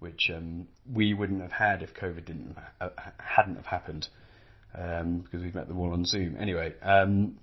which 0.00 0.30
um, 0.34 0.66
we 0.92 1.14
wouldn't 1.14 1.40
have 1.40 1.52
had 1.52 1.82
if 1.82 1.94
COVID 1.94 2.26
didn't 2.26 2.56
uh, 2.80 2.88
hadn't 3.18 3.56
have 3.56 3.66
happened 3.66 4.08
um, 4.76 5.20
because 5.20 5.42
we've 5.42 5.54
met 5.54 5.68
them 5.68 5.78
all 5.78 5.92
on 5.92 6.04
Zoom. 6.04 6.36
Anyway, 6.38 6.74
um, 6.82 7.38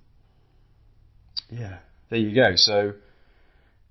yeah, 1.50 1.78
there 2.10 2.18
you 2.18 2.34
go. 2.34 2.52
So 2.56 2.94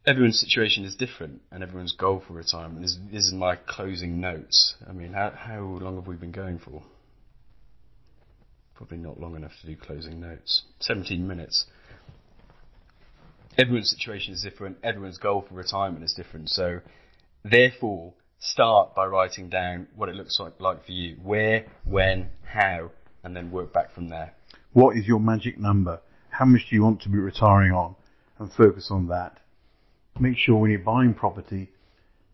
everyone's 0.06 0.40
situation 0.40 0.86
is 0.86 0.96
different, 0.96 1.42
and 1.52 1.64
everyone's 1.64 1.94
goal 1.94 2.24
for 2.26 2.34
retirement 2.34 2.86
is. 2.86 3.00
This 3.12 3.26
is 3.26 3.34
my 3.34 3.56
closing 3.56 4.22
notes. 4.22 4.76
I 4.88 4.94
mean, 4.94 5.14
how 5.14 5.32
how 5.32 5.62
long 5.62 5.96
have 5.96 6.08
we 6.08 6.16
been 6.16 6.32
going 6.32 6.60
for? 6.60 6.84
Probably 8.76 8.98
not 8.98 9.20
long 9.20 9.36
enough 9.36 9.52
to 9.62 9.68
do 9.68 9.76
closing 9.76 10.20
notes. 10.20 10.64
17 10.80 11.28
minutes. 11.28 11.66
Everyone's 13.62 13.92
situation 13.92 14.34
is 14.34 14.42
different. 14.42 14.78
Everyone's 14.84 15.20
goal 15.20 15.46
for 15.48 15.54
retirement 15.54 16.04
is 16.04 16.14
different. 16.14 16.50
So, 16.50 16.80
therefore, 17.44 18.14
start 18.40 18.96
by 18.96 19.06
writing 19.06 19.50
down 19.50 19.86
what 19.96 20.10
it 20.10 20.16
looks 20.16 20.40
like, 20.40 20.60
like 20.60 20.84
for 20.84 20.92
you. 20.92 21.18
Where, 21.22 21.68
when, 21.86 22.32
how, 22.44 22.90
and 23.24 23.36
then 23.36 23.52
work 23.52 23.72
back 23.72 23.94
from 23.94 24.10
there. 24.10 24.34
What 24.74 24.98
is 24.98 25.06
your 25.06 25.20
magic 25.20 25.60
number? 25.60 26.02
How 26.32 26.46
much 26.46 26.62
do 26.72 26.76
you 26.76 26.82
want 26.82 27.04
to 27.04 27.10
be 27.10 27.20
retiring 27.20 27.72
on? 27.72 27.96
And 28.40 28.52
focus 28.52 28.88
on 28.90 29.10
that. 29.10 29.38
Make 30.20 30.38
sure 30.38 30.56
when 30.56 30.72
you're 30.72 30.80
buying 30.80 31.14
property 31.14 31.70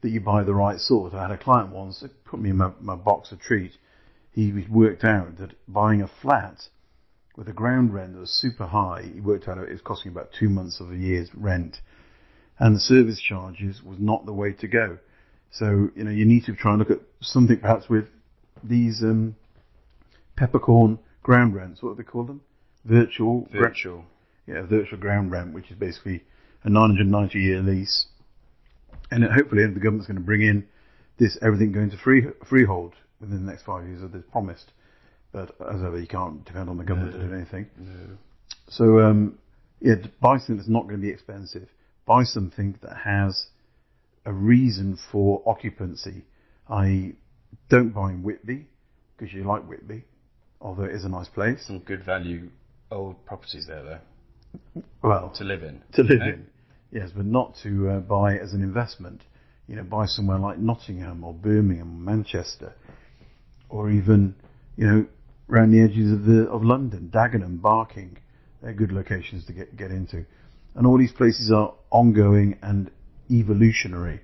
that 0.03 0.11
you 0.11 0.21
buy 0.21 0.43
the 0.43 0.55
right 0.55 0.79
sort. 0.79 1.13
I 1.13 1.23
had 1.23 1.31
a 1.31 1.37
client 1.37 1.73
once 1.73 1.99
that 1.99 2.23
put 2.23 2.39
me 2.39 2.51
in 2.51 2.55
my, 2.55 2.71
my 2.79 2.95
box 2.95 3.33
of 3.33 3.41
treat. 3.41 3.73
He 4.31 4.53
worked 4.69 5.03
out 5.03 5.39
that 5.39 5.55
buying 5.67 6.01
a 6.01 6.07
flat 6.21 6.69
with 7.37 7.47
a 7.47 7.53
ground 7.53 7.93
rent 7.93 8.13
that 8.13 8.19
was 8.19 8.31
super 8.31 8.65
high, 8.65 9.09
he 9.13 9.21
worked 9.21 9.47
out 9.47 9.59
it 9.59 9.69
was 9.69 9.81
costing 9.81 10.11
about 10.11 10.31
two 10.37 10.49
months 10.49 10.81
of 10.81 10.91
a 10.91 10.95
year's 10.97 11.29
rent. 11.35 11.77
And 12.59 12.75
the 12.75 12.79
service 12.79 13.21
charges 13.21 13.83
was 13.83 13.99
not 13.99 14.25
the 14.25 14.33
way 14.33 14.51
to 14.53 14.67
go. 14.67 14.97
So, 15.51 15.89
you 15.95 16.03
know, 16.03 16.11
you 16.11 16.25
need 16.25 16.45
to 16.45 16.55
try 16.55 16.71
and 16.71 16.79
look 16.79 16.89
at 16.89 16.99
something 17.21 17.59
perhaps 17.59 17.87
with 17.87 18.05
these 18.63 19.03
um, 19.03 19.35
peppercorn 20.35 20.97
ground 21.21 21.55
rents. 21.55 21.83
What 21.83 21.95
do 21.95 22.03
they 22.03 22.09
call 22.09 22.23
them? 22.23 22.41
Virtual. 22.83 23.47
Virtual. 23.51 24.05
yeah, 24.47 24.63
virtual 24.63 24.97
ground 24.97 25.31
rent, 25.31 25.53
which 25.53 25.69
is 25.69 25.77
basically 25.77 26.23
a 26.63 26.69
990 26.69 27.39
year 27.39 27.61
lease. 27.61 28.07
And 29.11 29.23
hopefully 29.23 29.63
the 29.67 29.79
government's 29.79 30.07
going 30.07 30.17
to 30.17 30.25
bring 30.25 30.41
in 30.41 30.67
this 31.19 31.37
everything 31.41 31.71
going 31.71 31.91
to 31.91 31.97
free 31.97 32.25
freehold 32.49 32.93
within 33.21 33.45
the 33.45 33.51
next 33.51 33.63
five 33.63 33.85
years 33.87 34.01
as 34.03 34.11
they 34.11 34.19
promised. 34.19 34.71
But 35.31 35.55
as 35.61 35.83
ever, 35.83 35.99
you 35.99 36.07
can't 36.07 36.43
depend 36.45 36.69
on 36.69 36.77
the 36.77 36.83
government 36.83 37.13
to 37.13 37.27
do 37.27 37.33
anything. 37.33 37.67
No. 37.77 38.17
So 38.69 38.99
um, 38.99 39.37
yeah, 39.81 39.95
buy 40.21 40.37
something 40.37 40.57
that's 40.57 40.69
not 40.69 40.83
going 40.83 40.95
to 40.99 41.01
be 41.01 41.09
expensive. 41.09 41.67
Buy 42.05 42.23
something 42.23 42.77
that 42.81 42.97
has 43.03 43.47
a 44.25 44.31
reason 44.33 44.97
for 45.11 45.41
occupancy. 45.45 46.23
I 46.69 47.13
don't 47.69 47.89
buy 47.93 48.11
in 48.11 48.23
Whitby 48.23 48.67
because 49.17 49.33
you 49.33 49.43
like 49.43 49.67
Whitby, 49.67 50.03
although 50.61 50.83
it 50.83 50.95
is 50.95 51.03
a 51.05 51.09
nice 51.09 51.27
place. 51.29 51.65
Some 51.67 51.79
good 51.79 52.03
value 52.03 52.49
old 52.91 53.25
properties 53.25 53.67
there, 53.67 53.83
though, 53.83 54.83
Well, 55.01 55.29
to 55.37 55.43
live 55.43 55.63
in. 55.63 55.81
to 55.93 56.03
live 56.03 56.21
in. 56.21 56.47
Yes, 56.91 57.09
but 57.15 57.25
not 57.25 57.55
to 57.63 57.89
uh, 57.89 57.99
buy 57.99 58.37
as 58.37 58.53
an 58.53 58.61
investment. 58.61 59.21
You 59.67 59.75
know, 59.75 59.83
buy 59.83 60.05
somewhere 60.05 60.39
like 60.39 60.57
Nottingham 60.57 61.23
or 61.23 61.33
Birmingham 61.33 61.91
or 61.91 62.15
Manchester, 62.15 62.73
or 63.69 63.89
even 63.89 64.35
you 64.77 64.87
know 64.87 65.05
around 65.49 65.71
the 65.71 65.81
edges 65.81 66.11
of 66.11 66.25
the 66.25 66.47
of 66.49 66.63
London, 66.63 67.09
Dagenham, 67.13 67.61
Barking. 67.61 68.17
They're 68.61 68.73
good 68.73 68.91
locations 68.91 69.45
to 69.45 69.53
get 69.53 69.77
get 69.77 69.91
into, 69.91 70.25
and 70.75 70.87
all 70.87 70.97
these 70.97 71.11
places 71.11 71.51
are 71.51 71.73
ongoing 71.91 72.57
and 72.61 72.91
evolutionary, 73.29 74.21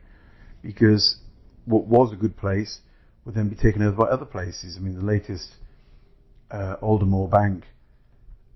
because 0.61 1.17
what 1.65 1.85
was 1.85 2.11
a 2.11 2.15
good 2.15 2.37
place 2.37 2.81
would 3.25 3.35
then 3.35 3.49
be 3.49 3.55
taken 3.55 3.81
over 3.81 3.95
by 3.95 4.05
other 4.05 4.25
places. 4.25 4.75
I 4.77 4.81
mean, 4.81 4.95
the 4.95 5.05
latest 5.05 5.55
uh, 6.51 6.75
Aldermore 6.81 7.29
Bank 7.29 7.65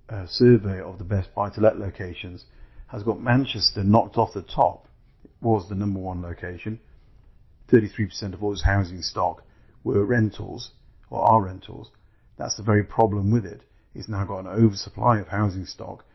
uh, 0.09 0.25
survey 0.27 0.81
of 0.81 0.97
the 0.97 1.03
best 1.03 1.33
buy-to-let 1.33 1.79
locations 1.79 2.45
has 2.87 3.03
got 3.03 3.21
Manchester 3.21 3.83
knocked 3.83 4.17
off 4.17 4.33
the 4.33 4.41
top. 4.41 4.87
It 5.23 5.31
was 5.41 5.67
the 5.69 5.75
number 5.75 5.99
one 5.99 6.21
location. 6.21 6.79
33% 7.71 8.33
of 8.33 8.43
all 8.43 8.53
its 8.53 8.63
housing 8.63 9.01
stock 9.01 9.43
were 9.83 10.05
rentals 10.05 10.71
or 11.09 11.21
are 11.21 11.41
rentals. 11.41 11.91
That's 12.37 12.57
the 12.57 12.63
very 12.63 12.83
problem 12.83 13.31
with 13.31 13.45
it. 13.45 13.61
It's 13.95 14.07
now 14.07 14.25
got 14.25 14.39
an 14.39 14.47
oversupply 14.47 15.19
of 15.19 15.27
housing 15.27 15.65
stock 15.65 16.05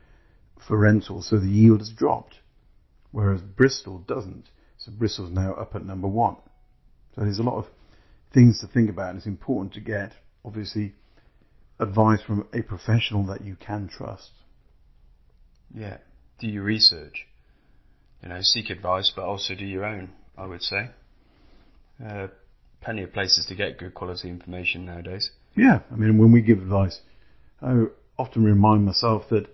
for 0.67 0.79
rentals, 0.79 1.29
so 1.29 1.39
the 1.39 1.49
yield 1.49 1.81
has 1.81 1.91
dropped. 1.91 2.37
Whereas 3.11 3.43
Bristol 3.43 3.99
doesn't. 3.99 4.49
So 4.79 4.93
Bristol's 4.93 5.31
now 5.31 5.53
up 5.55 5.75
at 5.75 5.85
number 5.85 6.09
one. 6.09 6.37
So 7.15 7.23
there's 7.23 7.39
a 7.39 7.43
lot 7.43 7.59
of 7.59 7.67
things 8.33 8.61
to 8.61 8.67
think 8.67 8.89
about 8.89 9.11
and 9.11 9.19
it's 9.19 9.27
important 9.27 9.75
to 9.75 9.81
get, 9.81 10.13
obviously, 10.45 10.95
advice 11.79 12.23
from 12.23 12.47
a 12.53 12.63
professional 12.63 13.27
that 13.27 13.45
you 13.45 13.57
can 13.57 13.89
trust. 13.89 14.31
Yeah. 15.75 15.99
Do 16.39 16.47
your 16.47 16.63
research. 16.63 17.27
You 18.23 18.29
know, 18.29 18.41
seek 18.41 18.71
advice, 18.71 19.13
but 19.15 19.25
also 19.25 19.55
do 19.55 19.67
your 19.67 19.85
own. 19.85 20.11
I 20.37 20.47
would 20.47 20.63
say. 20.63 20.91
Uh, 22.05 22.29
plenty 22.81 23.03
of 23.03 23.13
places 23.13 23.47
to 23.47 23.55
get 23.55 23.79
good 23.79 23.95
quality 23.95 24.29
information 24.29 24.87
nowadays. 24.87 25.31
Yeah, 25.55 25.81
I 25.91 25.97
mean, 25.97 26.19
when 26.19 26.33
we 26.33 26.41
give 26.41 26.59
advice, 26.59 27.01
I 27.61 27.85
often 28.19 28.45
remind 28.45 28.85
myself 28.85 29.29
that, 29.31 29.47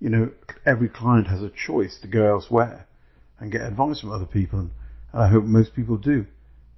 you 0.00 0.10
know, 0.10 0.30
every 0.66 0.88
client 0.88 1.28
has 1.28 1.42
a 1.42 1.50
choice 1.50 1.98
to 2.02 2.08
go 2.08 2.26
elsewhere 2.26 2.86
and 3.38 3.52
get 3.52 3.62
advice 3.62 4.00
from 4.00 4.12
other 4.12 4.26
people, 4.26 4.58
and 4.58 4.70
I 5.12 5.28
hope 5.28 5.44
most 5.44 5.74
people 5.74 5.96
do, 5.96 6.26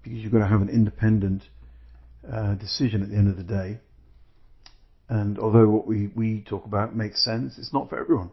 because 0.03 0.19
you've 0.19 0.33
got 0.33 0.41
to 0.41 0.47
have 0.47 0.61
an 0.61 0.69
independent 0.69 1.45
uh, 2.31 2.55
decision 2.55 3.03
at 3.03 3.11
the 3.11 3.17
end 3.17 3.29
of 3.29 3.37
the 3.37 3.43
day. 3.43 3.81
And 5.09 5.39
although 5.39 5.69
what 5.69 5.87
we, 5.87 6.09
we 6.09 6.43
talk 6.43 6.65
about 6.65 6.95
makes 6.95 7.25
sense, 7.25 7.59
it's 7.59 7.73
not 7.73 7.89
for 7.89 7.99
everyone. 7.99 8.31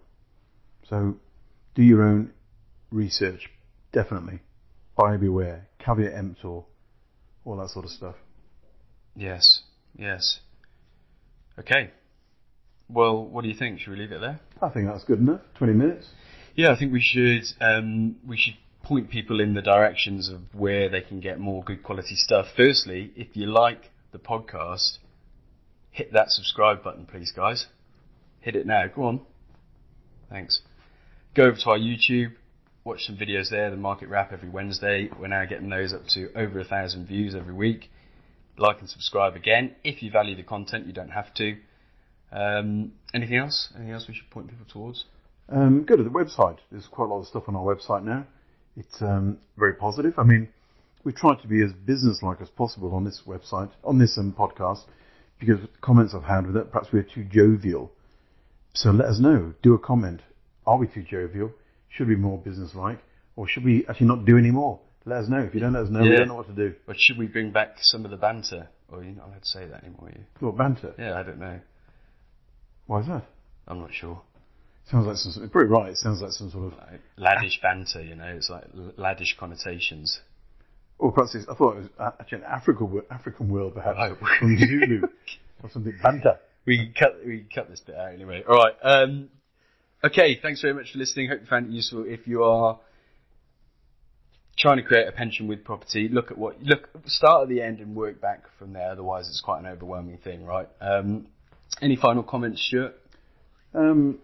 So 0.89 1.15
do 1.75 1.83
your 1.83 2.03
own 2.03 2.33
research, 2.91 3.49
definitely. 3.91 4.41
Buyer 4.97 5.17
beware, 5.17 5.67
caveat 5.79 6.13
emptor, 6.13 6.61
all 7.45 7.57
that 7.57 7.69
sort 7.69 7.85
of 7.85 7.91
stuff. 7.91 8.15
Yes, 9.15 9.61
yes. 9.97 10.39
Okay. 11.59 11.91
Well, 12.89 13.25
what 13.25 13.43
do 13.43 13.47
you 13.49 13.55
think? 13.55 13.79
Should 13.79 13.91
we 13.91 13.97
leave 13.97 14.11
it 14.11 14.21
there? 14.21 14.39
I 14.61 14.69
think 14.69 14.87
that's 14.87 15.03
good 15.03 15.19
enough. 15.19 15.41
20 15.57 15.73
minutes. 15.73 16.07
Yeah, 16.55 16.71
I 16.71 16.77
think 16.77 16.93
we 16.93 17.01
should 17.01 17.43
um, 17.61 18.17
we 18.27 18.37
should 18.37 18.55
point 18.83 19.09
people 19.09 19.39
in 19.39 19.53
the 19.53 19.61
directions 19.61 20.29
of 20.29 20.41
where 20.53 20.89
they 20.89 21.01
can 21.01 21.19
get 21.19 21.39
more 21.39 21.63
good 21.63 21.81
quality 21.81 22.15
stuff. 22.15 22.47
Firstly, 22.55 23.11
if 23.15 23.35
you 23.35 23.47
like 23.47 23.91
the 24.11 24.19
podcast, 24.19 24.99
hit 25.89 26.13
that 26.13 26.29
subscribe 26.29 26.83
button, 26.83 27.05
please, 27.05 27.31
guys. 27.31 27.67
Hit 28.41 28.55
it 28.55 28.67
now. 28.67 28.85
Go 28.93 29.03
on. 29.03 29.21
Thanks. 30.29 30.61
Go 31.33 31.45
over 31.45 31.57
to 31.57 31.69
our 31.71 31.77
YouTube, 31.77 32.33
watch 32.83 33.05
some 33.05 33.17
videos 33.17 33.49
there. 33.49 33.71
The 33.71 33.77
Market 33.77 34.09
Wrap 34.09 34.33
every 34.33 34.49
Wednesday. 34.49 35.09
We're 35.19 35.27
now 35.27 35.45
getting 35.45 35.69
those 35.69 35.93
up 35.93 36.05
to 36.09 36.29
over 36.35 36.59
a 36.59 36.65
thousand 36.65 37.07
views 37.07 37.33
every 37.35 37.53
week. 37.53 37.89
Like 38.57 38.79
and 38.79 38.89
subscribe 38.89 39.35
again. 39.35 39.75
If 39.83 40.03
you 40.03 40.11
value 40.11 40.35
the 40.35 40.43
content, 40.43 40.85
you 40.85 40.93
don't 40.93 41.09
have 41.09 41.33
to. 41.35 41.57
Um, 42.31 42.93
anything 43.13 43.37
else? 43.37 43.71
Anything 43.75 43.93
else 43.93 44.05
we 44.07 44.13
should 44.13 44.29
point 44.29 44.49
people 44.49 44.65
towards? 44.71 45.05
Um, 45.49 45.83
go 45.83 45.95
to 45.95 46.03
the 46.03 46.09
website. 46.09 46.57
There's 46.71 46.87
quite 46.87 47.05
a 47.05 47.13
lot 47.13 47.21
of 47.21 47.27
stuff 47.27 47.43
on 47.47 47.55
our 47.55 47.63
website 47.63 48.03
now. 48.03 48.25
It's 48.77 49.01
um, 49.01 49.39
very 49.57 49.73
positive. 49.73 50.13
I 50.17 50.23
mean, 50.23 50.49
we 51.03 51.13
try 51.13 51.35
to 51.35 51.47
be 51.47 51.63
as 51.63 51.73
business-like 51.73 52.41
as 52.41 52.49
possible 52.49 52.93
on 52.95 53.03
this 53.03 53.23
website, 53.27 53.71
on 53.83 53.99
this 53.99 54.17
um, 54.17 54.33
podcast, 54.37 54.85
because 55.39 55.59
comments 55.81 56.13
I've 56.15 56.23
had 56.23 56.47
with 56.47 56.55
it, 56.55 56.71
perhaps 56.71 56.89
we're 56.93 57.03
too 57.03 57.23
jovial. 57.23 57.91
So 58.73 58.91
let 58.91 59.07
us 59.07 59.19
know. 59.19 59.53
Do 59.61 59.73
a 59.73 59.79
comment. 59.79 60.21
Are 60.65 60.77
we 60.77 60.87
too 60.87 61.03
jovial? 61.03 61.51
Should 61.89 62.07
we 62.07 62.15
be 62.15 62.21
more 62.21 62.37
business-like? 62.37 62.99
Or 63.35 63.47
should 63.47 63.63
we 63.63 63.85
actually 63.87 64.07
not 64.07 64.25
do 64.25 64.37
any 64.37 64.51
more? 64.51 64.79
Let 65.05 65.19
us 65.23 65.29
know. 65.29 65.39
If 65.39 65.53
you 65.53 65.59
don't 65.59 65.73
let 65.73 65.83
us 65.83 65.89
know, 65.89 66.01
we 66.01 66.09
don't 66.15 66.27
know 66.29 66.35
what 66.35 66.47
to 66.47 66.53
do. 66.53 66.75
But 66.87 66.99
should 66.99 67.17
we 67.17 67.27
bring 67.27 67.51
back 67.51 67.75
some 67.81 68.05
of 68.05 68.11
the 68.11 68.17
banter? 68.17 68.69
Or 68.89 69.03
you're 69.03 69.13
not 69.15 69.27
allowed 69.27 69.41
to 69.41 69.47
say 69.47 69.65
that 69.65 69.83
anymore, 69.83 70.07
are 70.09 70.11
you? 70.17 70.23
What 70.39 70.57
banter? 70.57 70.93
Yeah, 70.97 71.19
I 71.19 71.23
don't 71.23 71.39
know. 71.39 71.59
Why 72.87 72.99
is 73.01 73.07
that? 73.07 73.25
I'm 73.67 73.79
not 73.79 73.93
sure. 73.93 74.21
Sounds 74.89 75.07
like 75.07 75.15
some. 75.17 75.49
Pretty 75.49 75.69
right. 75.69 75.91
It 75.91 75.97
sounds 75.97 76.21
like 76.21 76.31
some 76.31 76.49
sort 76.51 76.73
of. 76.73 76.79
Like, 76.79 77.01
laddish 77.17 77.61
banter, 77.61 78.01
you 78.01 78.15
know, 78.15 78.25
it's 78.27 78.49
like 78.49 78.65
laddish 78.97 79.37
connotations. 79.39 80.19
Or 80.99 81.11
perhaps 81.11 81.35
it's, 81.35 81.47
I 81.49 81.55
thought 81.55 81.77
it 81.77 81.89
was 81.97 82.13
actually 82.19 82.39
an 82.39 82.43
African 82.45 82.91
wo- 82.91 83.05
African 83.09 83.49
word, 83.49 83.73
perhaps 83.73 83.97
Oh. 83.99 84.15
from 84.39 84.57
Zulu 84.57 85.01
or 85.63 85.69
something. 85.69 85.93
Banter. 86.03 86.39
We 86.65 86.77
can 86.77 86.93
cut 86.97 87.17
we 87.25 87.39
can 87.39 87.49
cut 87.53 87.69
this 87.69 87.79
bit 87.81 87.95
out 87.95 88.13
anyway. 88.13 88.43
All 88.47 88.55
right. 88.57 88.73
Um, 88.83 89.29
okay. 90.03 90.39
Thanks 90.41 90.61
very 90.61 90.73
much 90.73 90.91
for 90.91 90.97
listening. 90.99 91.29
Hope 91.29 91.41
you 91.41 91.47
found 91.47 91.67
it 91.67 91.71
useful. 91.71 92.05
If 92.07 92.27
you 92.27 92.43
are 92.43 92.79
trying 94.57 94.77
to 94.77 94.83
create 94.83 95.07
a 95.07 95.11
pension 95.11 95.47
with 95.47 95.63
property, 95.63 96.07
look 96.09 96.31
at 96.31 96.37
what 96.37 96.61
look 96.61 96.89
start 97.05 97.43
at 97.43 97.49
the 97.49 97.61
end 97.61 97.79
and 97.79 97.95
work 97.95 98.21
back 98.21 98.43
from 98.57 98.73
there. 98.73 98.91
Otherwise, 98.91 99.27
it's 99.27 99.41
quite 99.41 99.59
an 99.59 99.67
overwhelming 99.67 100.17
thing, 100.17 100.45
right? 100.45 100.67
Um, 100.79 101.27
any 101.81 101.95
final 101.95 102.23
comments, 102.23 102.61
Stuart? 102.61 102.95
Um, 103.73 104.19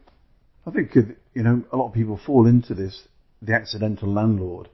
I 0.66 0.72
think 0.72 0.96
uh, 0.96 1.02
you 1.34 1.44
know 1.44 1.64
a 1.72 1.78
lot 1.78 1.88
of 1.88 1.94
people 1.94 2.20
fall 2.24 2.46
into 2.46 2.74
this, 2.74 3.08
the 3.42 3.54
accidental 3.54 4.12
landlord. 4.14 4.70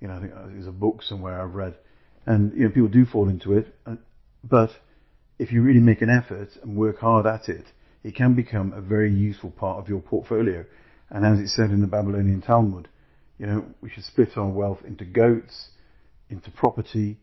You 0.00 0.08
know, 0.08 0.14
I 0.16 0.20
think 0.20 0.32
there's 0.34 0.66
a 0.66 0.72
book 0.72 1.02
somewhere 1.02 1.40
I've 1.40 1.54
read, 1.54 1.76
and 2.26 2.52
you 2.54 2.64
know 2.64 2.70
people 2.70 2.88
do 2.88 3.04
fall 3.04 3.28
into 3.28 3.56
it. 3.56 3.74
uh, 3.86 3.96
But 4.42 4.70
if 5.38 5.52
you 5.52 5.62
really 5.62 5.80
make 5.80 6.02
an 6.02 6.10
effort 6.10 6.48
and 6.62 6.76
work 6.76 6.98
hard 6.98 7.26
at 7.26 7.48
it, 7.48 7.66
it 8.02 8.14
can 8.14 8.34
become 8.34 8.72
a 8.72 8.80
very 8.80 9.12
useful 9.12 9.50
part 9.50 9.78
of 9.78 9.88
your 9.88 10.00
portfolio. 10.00 10.64
And 11.10 11.24
as 11.24 11.38
it 11.38 11.48
said 11.48 11.70
in 11.70 11.80
the 11.80 11.86
Babylonian 11.86 12.40
Talmud, 12.40 12.88
you 13.40 13.46
know, 13.46 13.64
we 13.80 13.88
should 13.88 14.04
split 14.04 14.36
our 14.36 14.50
wealth 14.50 14.80
into 14.86 15.06
goats, 15.06 15.70
into 16.28 16.50
property, 16.50 17.18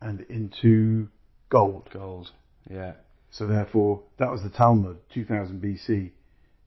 and 0.00 0.20
into 0.28 1.08
gold. 1.48 1.88
Gold. 1.92 2.30
Yeah. 2.70 2.92
So 3.32 3.48
therefore, 3.48 4.02
that 4.18 4.30
was 4.30 4.44
the 4.44 4.50
Talmud, 4.50 4.98
2000 5.12 5.60
BC. 5.60 6.12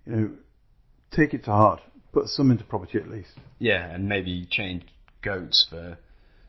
You 0.06 0.12
know, 0.13 0.32
take 1.10 1.34
it 1.34 1.45
to 1.45 1.51
heart. 1.51 1.80
Put 2.12 2.27
some 2.27 2.51
into 2.51 2.65
property 2.65 2.97
at 2.97 3.10
least. 3.10 3.32
Yeah, 3.60 3.89
and 3.89 4.10
maybe 4.10 4.45
change 4.51 4.84
goats 5.21 5.65
for 5.69 5.97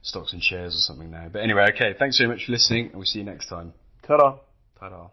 stocks 0.03 0.33
and 0.33 0.43
shares 0.43 0.75
or 0.75 0.81
something 0.81 1.13
now. 1.13 1.29
But 1.33 1.43
anyway, 1.43 1.71
okay. 1.73 1.95
Thanks 1.97 2.19
very 2.19 2.29
much 2.29 2.47
for 2.47 2.53
listening, 2.53 2.87
and 2.87 2.97
we'll 2.97 3.05
see 3.05 3.21
you 3.21 3.25
next 3.25 3.49
time. 3.49 3.73
Ta-da! 4.03 4.39
Ta-da. 4.81 5.11